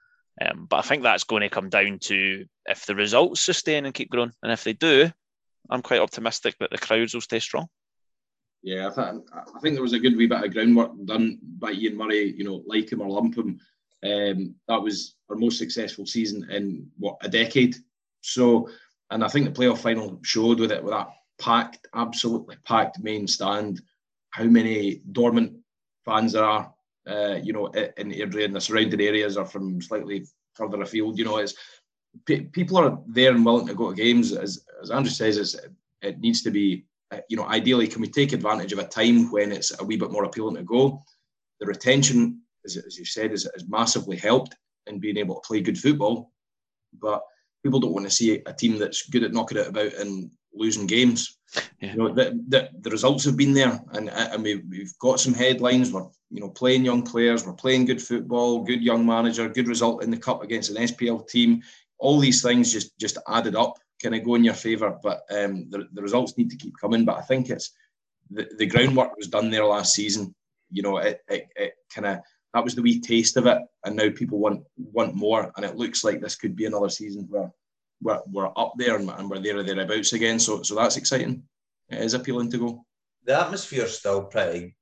[0.41, 3.95] Um, but I think that's going to come down to if the results sustain and
[3.95, 5.11] keep growing, and if they do,
[5.69, 7.67] I'm quite optimistic that the crowds will stay strong.
[8.63, 11.73] Yeah, I, th- I think there was a good wee bit of groundwork done by
[11.73, 12.33] Ian Murray.
[12.37, 13.61] You know, like him or lump him.
[14.05, 17.77] Um, that was our most successful season in what a decade.
[18.21, 18.69] So,
[19.11, 21.09] and I think the playoff final showed with it with that
[21.41, 23.81] packed, absolutely packed main stand,
[24.31, 25.55] how many dormant
[26.05, 26.73] fans there are.
[27.09, 28.09] Uh, you know, in
[28.53, 30.25] the surrounding areas are from slightly
[30.55, 31.19] further afield.
[31.19, 31.55] You know, it's
[32.27, 34.33] pe- people are there and willing to go to games.
[34.33, 35.57] As as Andrew says,
[36.03, 36.85] it needs to be.
[37.11, 39.97] uh, You know, ideally, can we take advantage of a time when it's a wee
[39.97, 41.03] bit more appealing to go?
[41.59, 44.55] The retention, as, as you said, is, is massively helped
[44.87, 46.33] in being able to play good football.
[47.01, 47.23] But
[47.63, 50.87] people don't want to see a team that's good at knocking it about and losing
[50.87, 51.39] games.
[51.81, 51.93] Yeah.
[51.93, 55.35] You know, the, the, the results have been there, and and we, we've got some
[55.35, 55.93] headlines.
[55.93, 60.03] We're you know playing young players, we're playing good football, good young manager, good result
[60.03, 61.63] in the cup against an SPL team.
[61.99, 64.99] All these things just just added up, kind of go in your favour.
[65.03, 67.05] But um, the, the results need to keep coming.
[67.05, 67.71] But I think it's
[68.31, 70.35] the, the groundwork was done there last season.
[70.71, 72.19] You know, it it, it kind of
[72.55, 75.53] that was the wee taste of it, and now people want want more.
[75.57, 77.51] And it looks like this could be another season where
[78.03, 80.39] we're, we're up there and, and we're there or thereabouts again.
[80.39, 81.43] So so that's exciting.
[81.89, 82.87] It is appealing to go.
[83.25, 84.77] The atmosphere's still pretty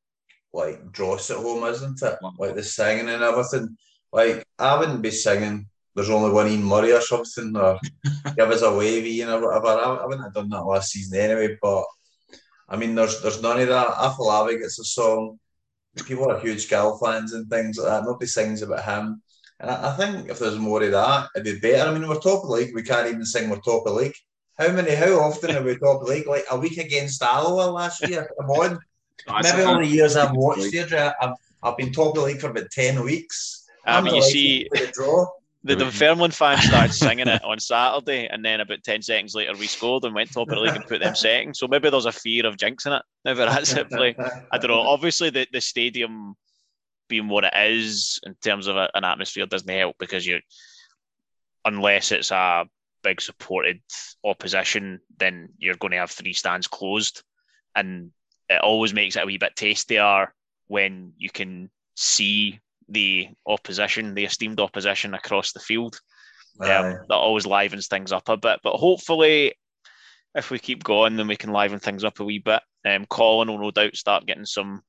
[0.53, 2.19] like dross at home, isn't it?
[2.39, 3.77] Like the singing and everything.
[4.13, 5.67] Like I wouldn't be singing.
[5.95, 7.79] There's only one Ian Murray or something, or
[8.37, 9.67] give us a wavy or whatever.
[9.67, 11.57] I, I wouldn't have done that last season anyway.
[11.61, 11.85] But
[12.69, 13.89] I mean, there's there's none of that.
[13.89, 15.39] Afolabi gets a song.
[16.07, 18.05] People are huge Gal fans and things like that.
[18.05, 19.23] Nobody sings about him.
[19.59, 21.91] And I, I think if there's more of that, it'd be better.
[21.91, 22.75] I mean, we're top of the league.
[22.75, 24.15] We can't even sing we're top of the league.
[24.59, 24.95] How many?
[24.95, 26.27] How often are we top of the league?
[26.27, 28.29] Like a week against Alloa last year.
[28.41, 28.79] Come on.
[29.43, 32.51] Maybe all the years I've watched Deirdre, I've, I've been top of the league for
[32.51, 33.67] about 10 weeks.
[33.87, 35.27] Uh, I mean, you see, draw.
[35.63, 39.67] The Dunfermline fans started singing it on Saturday, and then about 10 seconds later, we
[39.67, 41.55] scored and went top of the league and put them second.
[41.55, 43.03] So maybe there's a fear of jinxing it.
[43.25, 44.17] Never that's at play.
[44.51, 44.81] I don't know.
[44.81, 46.35] Obviously, the, the stadium
[47.09, 50.41] being what it is in terms of a, an atmosphere doesn't help because you,
[51.65, 52.65] unless it's a
[53.03, 53.81] big supported
[54.25, 57.23] opposition, then you're going to have three stands closed,
[57.77, 58.13] and
[58.49, 60.33] it always makes it a wee bit tastier
[60.69, 62.61] when you can see
[62.91, 66.01] the opposition, the esteemed opposition across the field.
[66.61, 68.61] Um, that always livens things up a bit.
[68.63, 69.55] But hopefully,
[70.35, 72.61] if we keep going, then we can liven things up a wee bit.
[72.85, 74.83] Um, Colin will no doubt start getting some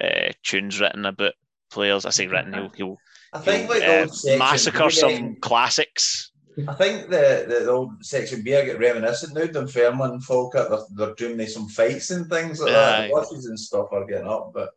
[0.00, 1.34] uh, tunes written about
[1.70, 2.06] players.
[2.06, 2.96] I say written, he'll, he'll,
[3.32, 6.32] I think like uh, section massacre some getting- classics.
[6.68, 9.46] I think the, the, the old section B get reminiscent now.
[9.46, 13.08] Dunfermline folk are they're, they're doing me some fights and things like that.
[13.08, 14.70] The buses and stuff are getting up, but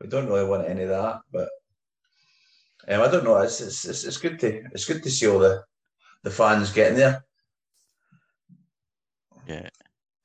[0.00, 1.20] we don't really want any of that.
[1.32, 1.48] But
[2.88, 3.36] um, I don't know.
[3.38, 5.62] It's, it's it's it's good to it's good to see all the
[6.22, 7.24] the fans getting there.
[9.46, 9.68] Yeah.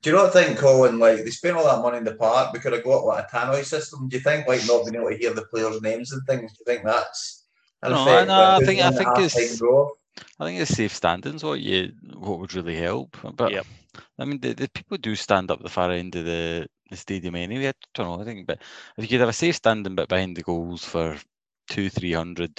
[0.00, 2.60] Do you not think, Colin, like they spent all that money in the park, we
[2.60, 4.08] could have got what a tannoy system?
[4.08, 6.52] Do you think like not being able to hear the players' names and things?
[6.52, 7.46] Do you think that's
[7.82, 9.62] an No, effect no, that I think- I think half-time it's-
[10.40, 13.16] I think it's safe standings what you what would really help.
[13.34, 13.66] But Yep.
[14.20, 17.34] I mean, the, the people do stand up the far end of the, the stadium
[17.34, 17.68] anyway.
[17.68, 18.20] I don't know.
[18.20, 18.58] I think, but
[18.96, 21.16] if you could have a safe standing bit behind the goals for
[21.68, 22.52] two, three hundred,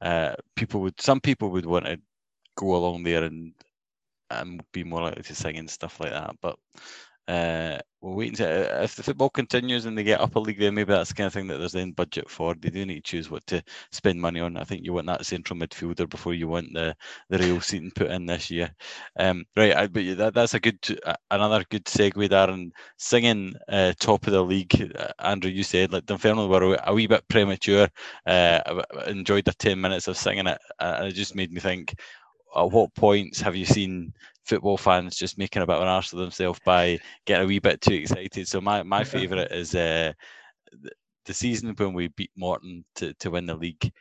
[0.00, 1.00] uh, people would.
[1.00, 1.98] Some people would want to
[2.56, 3.52] go along there and
[4.30, 6.34] and be more likely to sing and stuff like that.
[6.42, 6.56] But
[7.28, 8.44] uh, we'll wait and see.
[8.44, 11.14] Uh, If the football continues and they get up a league, then maybe that's the
[11.14, 12.54] kind of thing that there's then budget for.
[12.54, 13.62] They do need to choose what to
[13.92, 14.56] spend money on.
[14.56, 16.94] I think you want that central midfielder before you want the
[17.30, 18.74] the rail seating put in this year.
[19.18, 22.70] Um, right, I, but that, that's a good uh, another good segue, Darren.
[22.98, 27.06] Singing uh, top of the league, uh, Andrew, you said like Dunfermline were a, wee
[27.06, 27.88] bit premature.
[28.26, 31.94] I- enjoyed the ten minutes of singing it, and it just made me think.
[32.54, 34.12] At what points have you seen
[34.44, 37.58] football fans just making a bit of an arse of themselves by getting a wee
[37.58, 38.48] bit too excited?
[38.48, 40.12] So my my favourite is uh,
[40.70, 43.92] th- the season when we beat Morton to, to win the league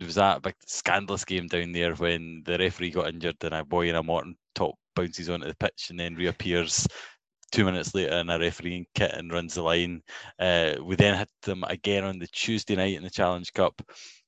[0.00, 3.64] there was that big scandalous game down there when the referee got injured and a
[3.64, 6.86] boy in a Morton top bounces onto the pitch and then reappears
[7.52, 10.00] two minutes later in a refereeing kit and runs the line.
[10.38, 13.82] Uh, we then had them again on the Tuesday night in the Challenge Cup.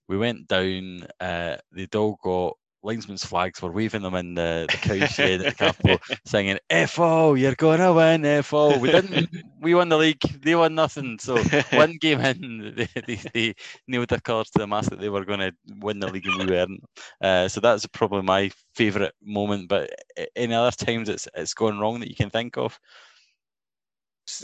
[0.09, 4.77] We went down, uh, they'd all got linesman's flags, we're waving them in the, the
[5.01, 8.79] cow shed at the Cappielow, singing FO, you're gonna win FO.
[8.79, 9.29] We didn't
[9.61, 11.19] we won the league, they won nothing.
[11.21, 13.55] So one game in, they, they, they
[13.87, 16.47] nailed their colours to the mast that they were gonna win the league and we
[16.47, 16.85] weren't.
[17.21, 19.69] Uh, so that's probably my favourite moment.
[19.69, 19.91] But
[20.37, 22.79] any other times it's it's gone wrong that you can think of?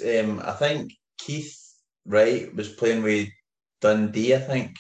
[0.04, 1.56] Um, I think Keith
[2.06, 3.28] Wright was playing with
[3.80, 4.76] Dundee, I think,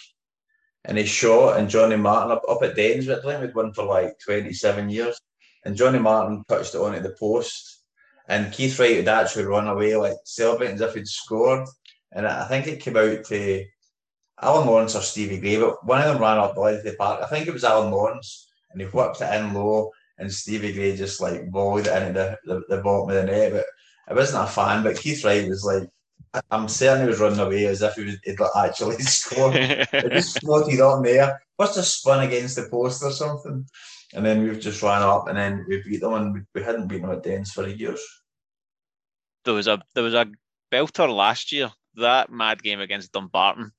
[0.84, 3.84] and he shot, and Johnny Martin up, up at Denswich, I think we'd won for
[3.84, 5.20] like 27 years,
[5.64, 7.82] and Johnny Martin touched it on at the post,
[8.28, 11.66] and Keith Wright would actually run away, like celebrating as if he'd scored,
[12.12, 13.64] and I think it came out to
[14.40, 16.94] Alan Lawrence or Stevie Gray, but one of them ran up the line of the
[16.94, 17.22] park.
[17.22, 20.96] I think it was Alan Lawrence, and he whipped it in low, and Stevie Gray
[20.96, 22.12] just like volleyed it into
[22.44, 23.66] the, the, the bottom of the net, but
[24.08, 25.88] I wasn't a fan, but Keith Wright was like,
[26.50, 29.56] I'm certain he was running away as if he was he'd actually scored.
[29.56, 31.40] it just floated on there.
[31.58, 33.66] Must have spun against the post or something.
[34.14, 37.04] And then we've just ran up and then we beat them and we hadn't been
[37.04, 38.00] at Dens for years.
[39.44, 40.26] There was a there was a
[40.72, 43.72] belter last year, that mad game against Dumbarton,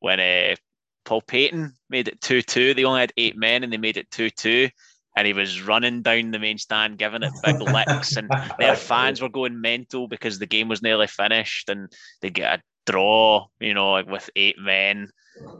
[0.00, 0.56] when uh,
[1.04, 2.74] Paul Payton made it 2 2.
[2.74, 4.68] They only had eight men and they made it 2 2
[5.16, 9.20] and he was running down the main stand, giving it big licks, and their fans
[9.20, 13.74] were going mental because the game was nearly finished, and they get a draw, you
[13.74, 15.08] know, like with eight men,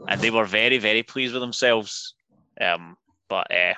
[0.07, 2.13] and they were very, very pleased with themselves.
[2.59, 2.95] Um,
[3.29, 3.73] but uh,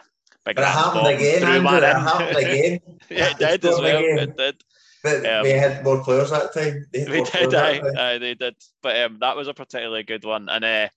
[0.46, 1.78] big But it happened again, Andrew.
[1.78, 2.80] It happened again.
[3.10, 3.98] yeah, it did as well.
[3.98, 4.20] Again.
[4.20, 4.64] It did.
[5.04, 6.86] But Um, they had more players that time.
[6.92, 7.98] They, did, players that aye, time.
[7.98, 8.56] aye, they did.
[8.82, 10.50] But um, that was a particularly good one.
[10.50, 10.90] And uh,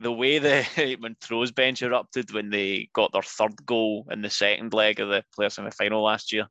[0.00, 4.72] the way the Montrose bench erupted when they got their third goal in the second
[4.72, 6.46] leg of the player semi final last year,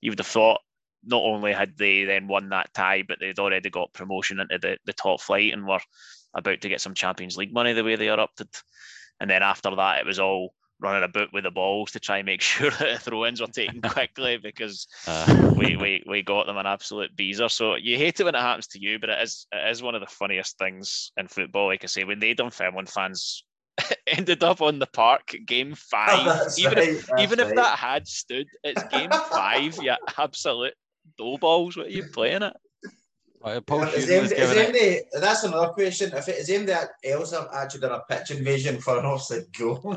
[0.00, 0.60] you would have thought
[1.04, 4.76] not only had they then won that tie, but they'd already got promotion into the,
[4.84, 5.80] the top flight and were
[6.34, 8.48] about to get some Champions League money the way they erupted.
[9.20, 12.26] And then after that, it was all running about with the balls to try and
[12.26, 16.56] make sure that the throw-ins were taken quickly because Uh, we, we we got them
[16.58, 17.48] an absolute beezer.
[17.48, 19.94] So you hate it when it happens to you, but it is it is one
[19.94, 21.66] of the funniest things in football.
[21.68, 23.44] Like I say, when they done Dunfermline fans
[24.06, 28.48] ended up on the park, game five, even right, if even if that had stood,
[28.62, 29.78] it's game five.
[29.80, 30.74] Yeah, absolute
[31.18, 31.76] dough balls.
[31.76, 32.56] What are you playing at?
[33.66, 34.76] Paul Is Shearing was MD, giving it.
[34.76, 36.12] is MD, that's another question.
[36.14, 39.96] If it is MD else have actually done a pitch invasion for an offside goal,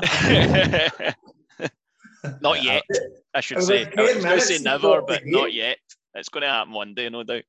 [2.40, 2.82] not yet.
[3.34, 3.86] I should It say.
[3.96, 5.78] I was going to say never, stop the but not yet.
[6.14, 7.44] It's going to happen one day, no doubt.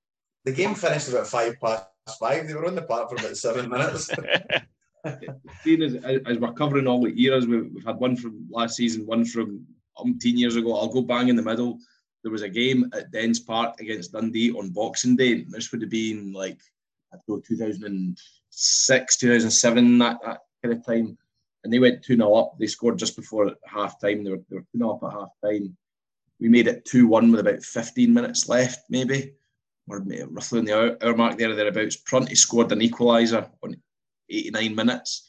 [0.45, 1.85] the game finished about five past
[2.19, 2.47] five.
[2.47, 4.09] They were on the park for about seven minutes.
[5.63, 9.05] Seeing as, as we're covering all the eras, we've, we've had one from last season,
[9.07, 9.65] one from
[9.97, 10.75] umpteen years ago.
[10.75, 11.79] I'll go bang in the middle.
[12.23, 15.43] There was a game at Dens Park against Dundee on Boxing Day.
[15.43, 16.59] This would have been like,
[17.13, 21.17] I don't know, 2006, 2007, that, that kind of time.
[21.63, 22.57] And they went 2 0 up.
[22.57, 24.23] They scored just before half time.
[24.23, 25.75] They were, they were 2 0 up at half time.
[26.39, 29.33] We made it 2 1 with about 15 minutes left, maybe.
[29.87, 31.97] Or roughly on the hour, hour mark there or thereabouts.
[31.97, 33.75] Prunty scored an equaliser on
[34.29, 35.27] 89 minutes,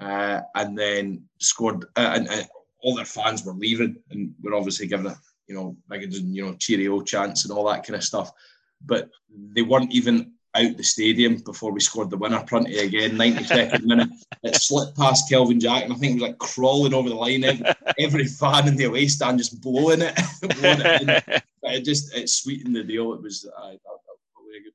[0.00, 1.84] uh, and then scored.
[1.96, 2.48] Uh, and, and
[2.82, 5.16] all their fans were leaving, and we're obviously giving it,
[5.46, 8.30] you know, like you know, cheerio chants and all that kind of stuff.
[8.84, 12.42] But they weren't even out the stadium before we scored the winner.
[12.46, 14.10] Prunty again, 92nd minute.
[14.42, 17.44] It slipped past Kelvin Jack, and I think he was like crawling over the line.
[17.44, 17.66] Every,
[17.98, 20.14] every fan in the away stand just blowing it,
[20.60, 21.42] blowing it.
[21.62, 23.14] But it just it sweetened the deal.
[23.14, 24.72] It was uh, that, that was probably a good.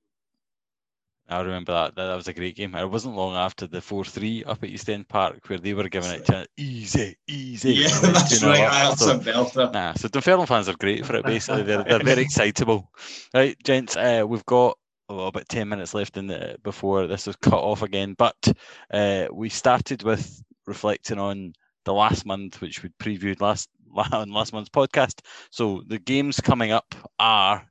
[1.29, 1.95] I remember that.
[1.95, 2.07] that.
[2.07, 2.73] That was a great game.
[2.75, 5.89] It wasn't long after the 4 3 up at East End Park where they were
[5.89, 7.73] giving it to easy, easy.
[7.73, 8.61] Yeah, that's 2-0 right.
[8.61, 8.97] up.
[8.97, 9.73] That's So- a belter.
[9.73, 11.25] Nah, so Dunfermline fans are great for it.
[11.25, 12.89] Basically, they're they're very excitable.
[13.33, 14.77] Right, gents, uh, we've got
[15.09, 18.15] about ten minutes left in the before this is cut off again.
[18.17, 18.53] But
[18.91, 21.53] uh, we started with reflecting on
[21.85, 23.69] the last month, which we previewed last
[24.13, 25.19] on last month's podcast.
[25.51, 27.65] So the games coming up are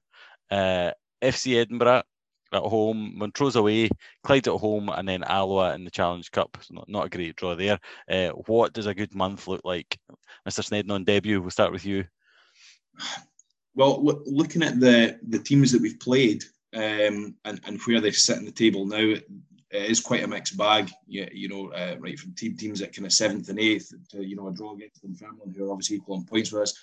[0.51, 0.91] uh,
[1.23, 2.03] FC Edinburgh
[2.53, 3.89] at home, Montrose away,
[4.23, 6.57] Clyde at home, and then Alloa in the Challenge Cup.
[6.71, 7.79] Not, not a great draw there.
[8.11, 9.99] Uh, what does a good month look like,
[10.49, 10.65] Mr.
[10.65, 11.41] Snedden on debut?
[11.41, 12.05] We'll start with you.
[13.75, 16.43] Well, loo- looking at the the teams that we've played
[16.75, 19.27] um, and and where they sit in the table now, it,
[19.71, 20.91] it is quite a mixed bag.
[21.07, 24.25] You, you know, uh, right from team teams at kind of seventh and eighth to
[24.25, 26.75] you know a draw against Dunfermline, who are obviously equal on points with us.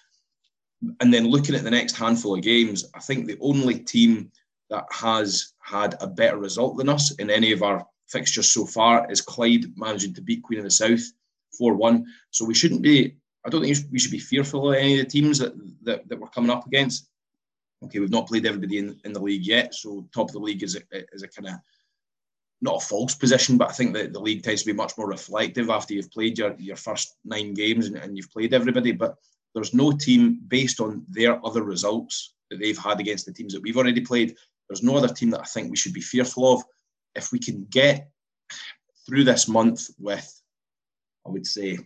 [1.00, 4.32] And then looking at the next handful of games, I think the only team
[4.74, 9.10] that has had a better result than us in any of our fixtures so far
[9.12, 11.04] is Clyde managing to beat Queen of the South
[11.58, 12.06] 4 1.
[12.32, 13.16] So we shouldn't be
[13.46, 15.54] I don't think we should be fearful of any of the teams that,
[15.84, 17.10] that, that we're coming up against.
[17.84, 20.64] Okay, we've not played everybody in, in the league yet, so top of the league
[20.64, 21.56] is a, is a kind of
[22.62, 25.08] not a false position, but I think that the league tends to be much more
[25.08, 28.94] reflective after you've played your, your first nine games and, and you've played everybody.
[28.94, 29.18] But
[29.54, 33.62] there's no team based on their other results that they've had against the teams that
[33.62, 34.36] we've already played.
[34.70, 36.64] There's no other team that I think we should be fearful of.
[37.16, 38.10] If we can get
[39.06, 40.42] through this month with,
[41.28, 41.78] I would say,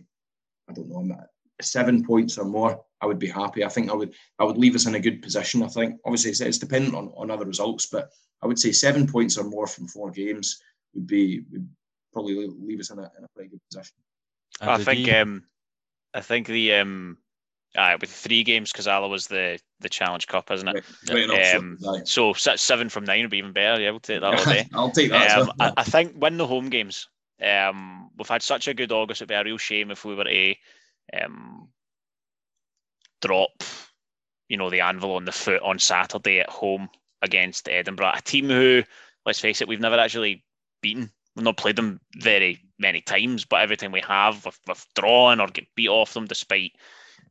[0.68, 1.16] I don't know,
[1.60, 3.64] seven points or more, I would be happy.
[3.64, 5.62] I think I would I would leave us in a good position.
[5.62, 8.10] I think obviously it's, it's dependent on, on other results, but
[8.42, 10.60] I would say seven points or more from four games
[10.94, 11.68] would be would
[12.12, 13.96] probably leave us in a, in a pretty good position.
[14.60, 15.44] I think um,
[16.14, 17.18] I think the um,
[17.76, 20.74] uh, with three games, Kazala was the the Challenge Cup, isn't it?
[21.08, 21.78] Right, right enough, so- Um.
[22.06, 23.80] So seven from nine would be even better.
[23.80, 24.66] Yeah, we'll take that all day.
[24.74, 25.38] I'll take that.
[25.38, 27.08] Um, I, I think win the home games.
[27.40, 29.20] Um, we've had such a good August.
[29.22, 30.54] It'd be a real shame if we were to
[31.22, 31.68] um,
[33.20, 33.62] drop,
[34.48, 36.88] you know, the anvil on the foot on Saturday at home
[37.22, 38.82] against Edinburgh, a team who,
[39.26, 40.44] let's face it, we've never actually
[40.82, 41.10] beaten.
[41.36, 45.40] We've not played them very many times, but every time we have, we've, we've drawn
[45.40, 46.72] or get beat off them, despite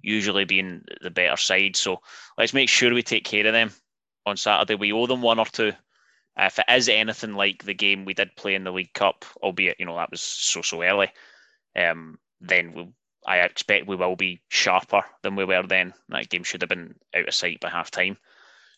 [0.02, 1.76] usually being the better side.
[1.76, 1.98] So
[2.38, 3.72] let's make sure we take care of them
[4.26, 4.76] on Saturday.
[4.76, 5.74] We owe them one or two.
[6.38, 9.78] If it is anything like the game we did play in the League Cup, albeit
[9.80, 11.12] you know that was so so early,
[11.76, 12.88] um, then we,
[13.26, 15.94] I expect we will be sharper than we were then.
[16.10, 18.18] That game should have been out of sight by half time.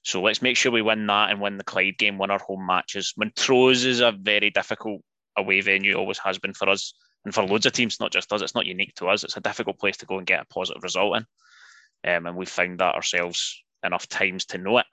[0.03, 2.65] So let's make sure we win that and win the Clyde game, win our home
[2.65, 3.13] matches.
[3.17, 5.01] Montrose is a very difficult
[5.36, 6.93] away venue, always has been for us
[7.26, 8.41] and for loads of teams, not just us.
[8.41, 9.24] It's not unique to us.
[9.24, 12.49] It's a difficult place to go and get a positive result in, um, and we've
[12.49, 14.86] found that ourselves enough times to know it.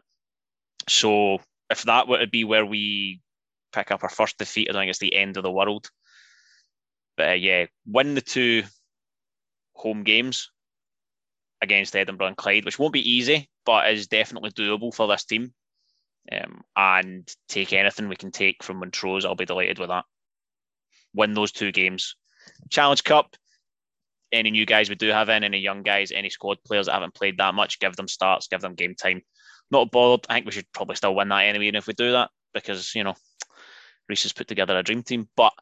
[0.88, 1.38] So
[1.70, 3.20] if that were to be where we
[3.72, 5.88] pick up our first defeat, I think it's the end of the world.
[7.16, 8.64] But uh, yeah, win the two
[9.74, 10.50] home games
[11.62, 15.52] against Edinburgh and Clyde, which won't be easy, but is definitely doable for this team.
[16.30, 20.04] Um, and take anything we can take from Montrose, I'll be delighted with that.
[21.16, 22.14] Win those two games.
[22.70, 23.34] Challenge Cup,
[24.30, 27.14] any new guys we do have in, any young guys, any squad players that haven't
[27.14, 29.22] played that much, give them starts, give them game time.
[29.70, 30.26] Not bothered.
[30.28, 32.94] I think we should probably still win that anyway, even if we do that, because
[32.94, 33.14] you know,
[34.08, 35.28] Rhys has put together a dream team.
[35.36, 35.52] But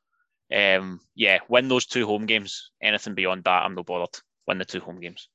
[0.54, 2.70] um, yeah, win those two home games.
[2.82, 4.20] Anything beyond that, I'm no bothered.
[4.46, 5.28] Win the two home games.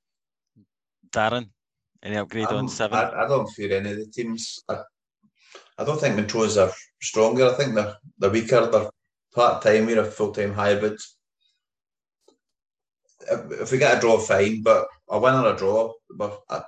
[1.11, 1.49] Darren,
[2.03, 2.97] any upgrade I'm- on seven?
[2.97, 4.59] I, I don't fear any of the teams.
[4.70, 4.80] I,
[5.78, 7.47] I don't think Montrose are stronger.
[7.47, 8.67] I think they're they're weaker.
[8.67, 8.89] They're
[9.34, 9.86] part time.
[9.86, 10.99] We're a full time hybrid.
[13.32, 14.61] If, we get a draw, fine.
[14.63, 16.61] But a win or a draw, but I,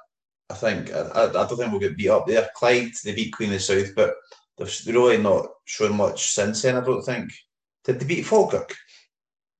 [0.49, 2.49] I think I, I don't think we'll get beat up there.
[2.55, 4.13] Clyde, they beat Queen of the South, but
[4.57, 6.77] they've really not shown much since then.
[6.77, 7.31] I don't think.
[7.83, 8.75] Did they beat Falkirk?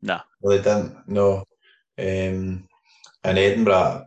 [0.01, 0.19] No.
[0.41, 1.07] No, they didn't.
[1.07, 1.43] No.
[1.97, 2.67] Um,
[3.23, 4.05] and Edinburgh,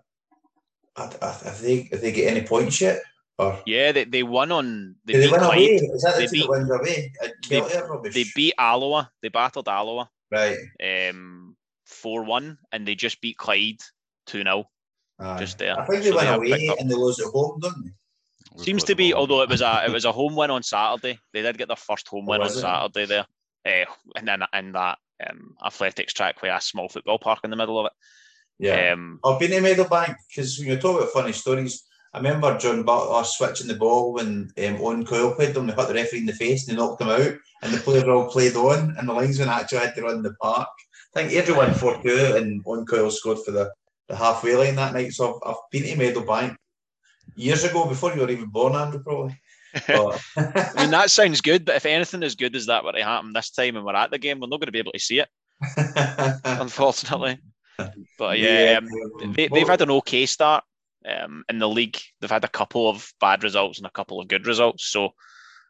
[0.97, 3.01] I, I, if they if they get any points yet,
[3.39, 4.97] or Yeah, they, they won on.
[5.05, 5.57] They they beat win Clyde.
[5.59, 5.74] away?
[5.74, 7.12] Is that They team beat- that away?
[7.49, 9.11] They- They beat Alloa.
[9.22, 10.57] They battled Alloa right.
[11.11, 11.57] um,
[11.89, 13.80] 4-1 and they just beat Clyde
[14.28, 14.64] 2-0
[15.39, 15.78] just there.
[15.78, 17.91] I think they So win away and they lose at home, don't they?
[18.57, 19.20] We've Seems to be, all.
[19.22, 21.18] although it was a it was a home win on Saturday.
[21.32, 22.51] They did get their first home Oh, win on it?
[22.51, 23.26] Saturday there,
[23.66, 27.57] uh, and then in that um, athletics track with a small football park in the
[27.57, 27.93] middle of it.
[28.61, 28.93] Yeah.
[28.93, 31.82] Um, I've been to Meadowbank because when you talk about funny stories,
[32.15, 35.67] I remember John Butler switching the ball when um, Owen Coyle played them.
[35.67, 38.05] They hit the referee in the face and they knocked him out, and the players
[38.05, 40.68] all played on, and the linesman actually had to run the park.
[41.17, 43.72] I think won 4 2, and Owen Coyle scored for the,
[44.09, 45.13] the halfway line that night.
[45.13, 46.57] So I've, I've been to Meadowbank
[47.34, 49.37] years ago before you were even born, Andrew, probably.
[49.88, 53.03] But, I mean, that sounds good, but if anything as good as that were to
[53.03, 55.01] happen this time and we're at the game, we're not going to be able to
[55.01, 55.29] see it,
[56.45, 57.38] unfortunately.
[58.18, 60.63] But yeah, um, they, they've had an okay start
[61.09, 61.99] um, in the league.
[62.21, 64.87] They've had a couple of bad results and a couple of good results.
[64.87, 65.11] So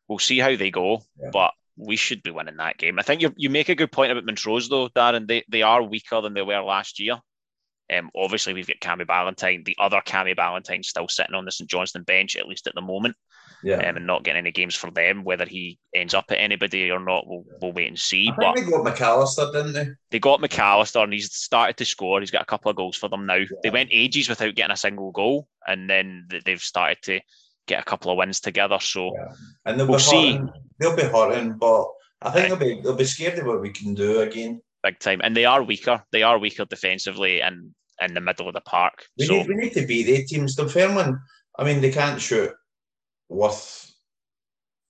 [0.08, 1.02] we'll see how they go.
[1.20, 1.30] Yeah.
[1.32, 2.98] But we should be winning that game.
[2.98, 5.26] I think you, you make a good point about Montrose, though, Darren.
[5.26, 7.18] They, they are weaker than they were last year.
[7.92, 11.68] Um, obviously, we've got Cammy Ballantyne, the other Cammy Ballantyne, still sitting on the St
[11.68, 13.16] Johnstone bench, at least at the moment,
[13.64, 13.76] yeah.
[13.88, 15.24] um, and not getting any games for them.
[15.24, 18.30] Whether he ends up at anybody or not, we'll, we'll wait and see.
[18.30, 19.88] I But they got McAllister, didn't they?
[20.10, 22.20] they got McAllister and he's started to score.
[22.20, 23.42] He's got a couple of goals for them now.
[23.62, 27.20] They went ages without getting a single goal, and then they've started to
[27.66, 28.78] get a couple of wins together.
[28.80, 29.32] So Yeah.
[29.64, 30.32] And they'll We'll be see.
[30.32, 30.50] hurting.
[30.78, 31.86] They'll be hurting, but
[32.22, 32.48] I think Aye.
[32.48, 34.60] they'll be they'll be scared of what we can do again.
[34.82, 36.02] big time, and they are weaker.
[36.12, 39.06] They are weaker defensively and in the middle of the park.
[39.18, 40.56] We So need we need to beat the teams.
[40.56, 41.18] Dunfermline,
[41.58, 42.50] I mean, they can't shoot
[43.28, 43.90] worth.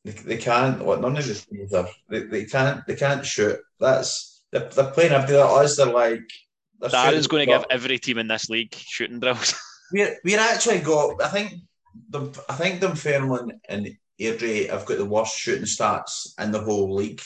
[0.04, 0.84] They, they can't.
[0.84, 1.88] What none of the teams are.
[2.08, 2.86] They, they can't.
[2.86, 3.58] They can't shoot.
[3.80, 5.46] That's they're, they're playing after that.
[5.46, 6.28] Us, they're like
[6.80, 9.54] they're Darren's going to give every team in this league shooting drills.
[9.92, 11.22] We're we're actually got.
[11.22, 11.54] I think
[12.10, 13.88] the I think Dunfermline and
[14.20, 17.20] Airdrie have got the worst shooting stats in the whole league.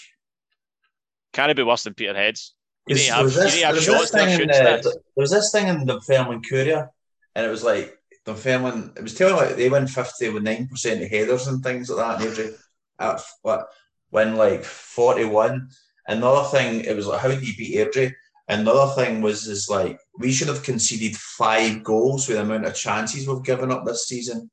[1.32, 2.54] Can it be worse than Peterhead's?
[2.86, 4.48] You need to There have, was you this- need to have shots this thing in
[4.48, 4.82] the- stats.
[4.82, 6.90] There was this thing in the Dunfermline Courier,
[7.34, 7.97] and it was like
[8.28, 8.92] Dunfermline.
[8.96, 11.98] It was telling like they win fifty with nine percent of headers and things like
[12.18, 12.26] that.
[12.26, 12.54] And Airdrie
[12.98, 13.68] at what
[14.10, 15.68] win like forty one.
[16.06, 18.12] Another thing, it was like how do you beat Airdrie?
[18.48, 22.74] Another thing was is like we should have conceded five goals with the amount of
[22.74, 24.50] chances we've given up this season,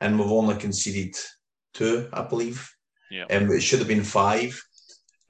[0.00, 1.14] and we've only conceded
[1.74, 2.68] two, I believe.
[3.10, 3.26] Yeah.
[3.30, 4.60] And it should have been five.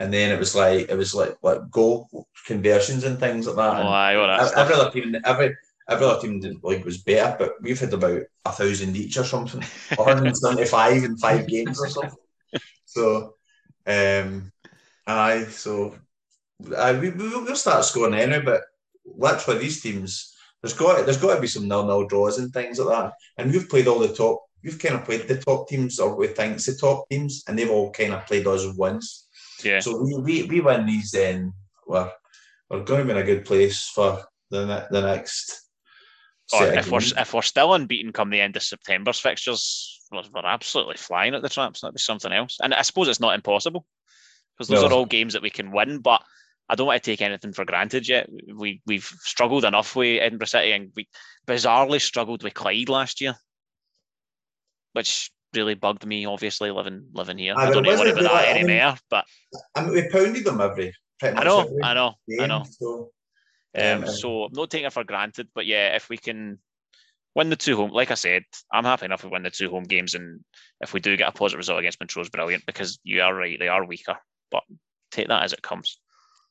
[0.00, 2.08] And then it was like it was like like goal
[2.46, 3.74] conversions and things like that.
[3.76, 4.58] Oh, And aye, all that Ev- stuff.
[4.60, 5.56] every other team, every
[5.88, 9.16] every other team in the league was better, but we've had about a thousand each
[9.16, 9.62] or something,
[9.96, 12.18] 175 in five games or something.
[12.84, 13.34] So,
[13.86, 14.52] um,
[15.06, 15.94] aye, so
[16.76, 18.62] aye, we, we, we'll start scoring anyway, but
[19.04, 22.78] literally these teams, there's got there's got to be some nil nil draws and things
[22.78, 23.12] like that.
[23.38, 26.28] And we've played all the top, we've kind of played the top teams, or we
[26.28, 29.28] think it's the top teams, and they've all kind of played us once.
[29.62, 29.80] Yeah.
[29.80, 31.52] So we, we, we win these, then
[31.86, 32.10] we're,
[32.68, 35.65] we're going to be in a good place for the the next.
[36.52, 40.46] Or if we're if we're still unbeaten come the end of September's fixtures, we're, we're
[40.46, 41.80] absolutely flying at the traps.
[41.80, 42.58] That'd be something else.
[42.62, 43.84] And I suppose it's not impossible
[44.56, 44.88] because those No.
[44.88, 45.98] are all games that we can win.
[45.98, 46.22] But
[46.68, 48.28] I don't want to take anything for granted yet.
[48.54, 51.08] We we've struggled enough with Edinburgh City, and we
[51.48, 53.34] bizarrely struggled with Clyde last year,
[54.92, 56.26] which really bugged me.
[56.26, 58.96] Obviously, living living here, Aye, I don't worry about that I mean, anymore.
[59.10, 59.24] But
[59.74, 60.92] I mean, we pounded them every.
[61.22, 62.64] I know, I know, I know.
[62.68, 63.10] So,
[63.76, 66.58] Um, Um, so I'm not taking it for granted, but yeah, if we can
[67.34, 69.84] win the two home, like I said, I'm happy enough with win the two home
[69.84, 70.40] games, and
[70.80, 73.68] if we do get a positive result against Montrose, brilliant because you are right, they
[73.68, 74.16] are weaker,
[74.50, 74.62] but
[75.10, 75.98] take that as it comes.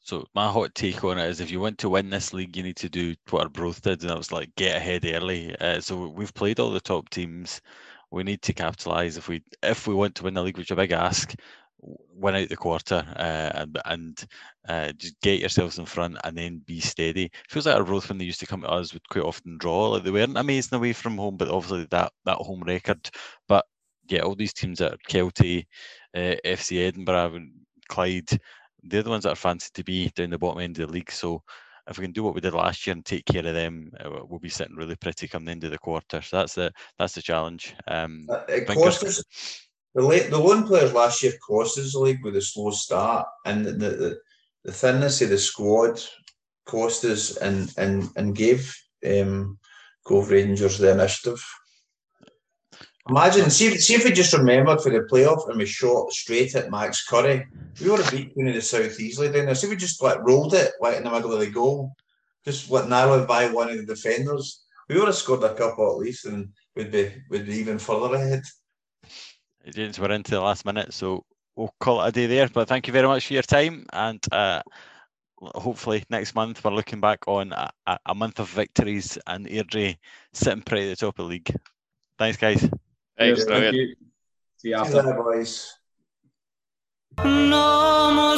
[0.02, 2.62] So my hot take on it is if you want to win this league, you
[2.62, 5.56] need to do what Arbroath did, and that was like get ahead early.
[5.60, 7.60] Uh, so we've played all the top teams.
[8.12, 10.72] We need to capitalise if we if we want to win the league, which is
[10.72, 11.34] a big ask.
[11.80, 14.26] Win out the quarter uh, and and
[14.68, 17.30] uh, just get yourselves in front and then be steady.
[17.50, 19.90] Feels like Arbroath when they used to come to us would quite often draw.
[19.90, 23.10] Like they weren't amazing away from home, but obviously that that home record.
[23.48, 23.66] But
[24.08, 25.66] yeah, all these teams that Kelty,
[26.16, 27.48] uh, FC Edinburgh,
[27.90, 28.30] Clyde,
[28.84, 31.12] they're the ones that are fancied to be down the bottom end of the league.
[31.12, 31.44] So
[31.88, 34.10] if we can do what we did last year and take care of them, uh,
[34.28, 36.22] we'll be sitting really pretty come the end of the quarter.
[36.22, 37.76] So that's the that's the challenge.
[37.88, 39.65] Um, uh, it cost us,
[39.96, 43.66] the, late, the loan players last year cost us league with a slow start, and
[43.66, 44.20] the, the,
[44.66, 46.00] the thinness of the squad
[46.66, 48.76] cost us and, and, and gave
[49.10, 49.58] um,
[50.06, 51.44] Cove Rangers the initiative.
[53.08, 56.56] Imagine, see, if- see if we just remembered for the playoff and we shot straight
[56.56, 57.46] at Max Curry.
[57.80, 59.56] We would have beat Queen of the South easily down there.
[59.56, 61.94] See if we just like rolled it like in the middle of the goal,
[62.44, 64.64] just what narrowed by one of the defenders.
[64.90, 68.16] We would have scored a couple at least, and we'd be we'd be even further
[68.16, 68.42] ahead.
[69.72, 71.24] James, we're into the last minute, so
[71.56, 72.48] we'll call it a day there.
[72.48, 74.62] But thank you very much for your time, and uh,
[75.40, 79.98] hopefully next month we're looking back on a, a- a month of victories and Airdrie
[80.34, 81.56] sitting pretty at the top of the league.
[82.20, 82.64] Thanks, guys.
[83.20, 83.76] Right, Yes, thank brilliant.
[83.76, 83.96] you.
[84.58, 84.92] See you See after.
[84.98, 85.74] you later, boys.
[87.24, 88.38] No more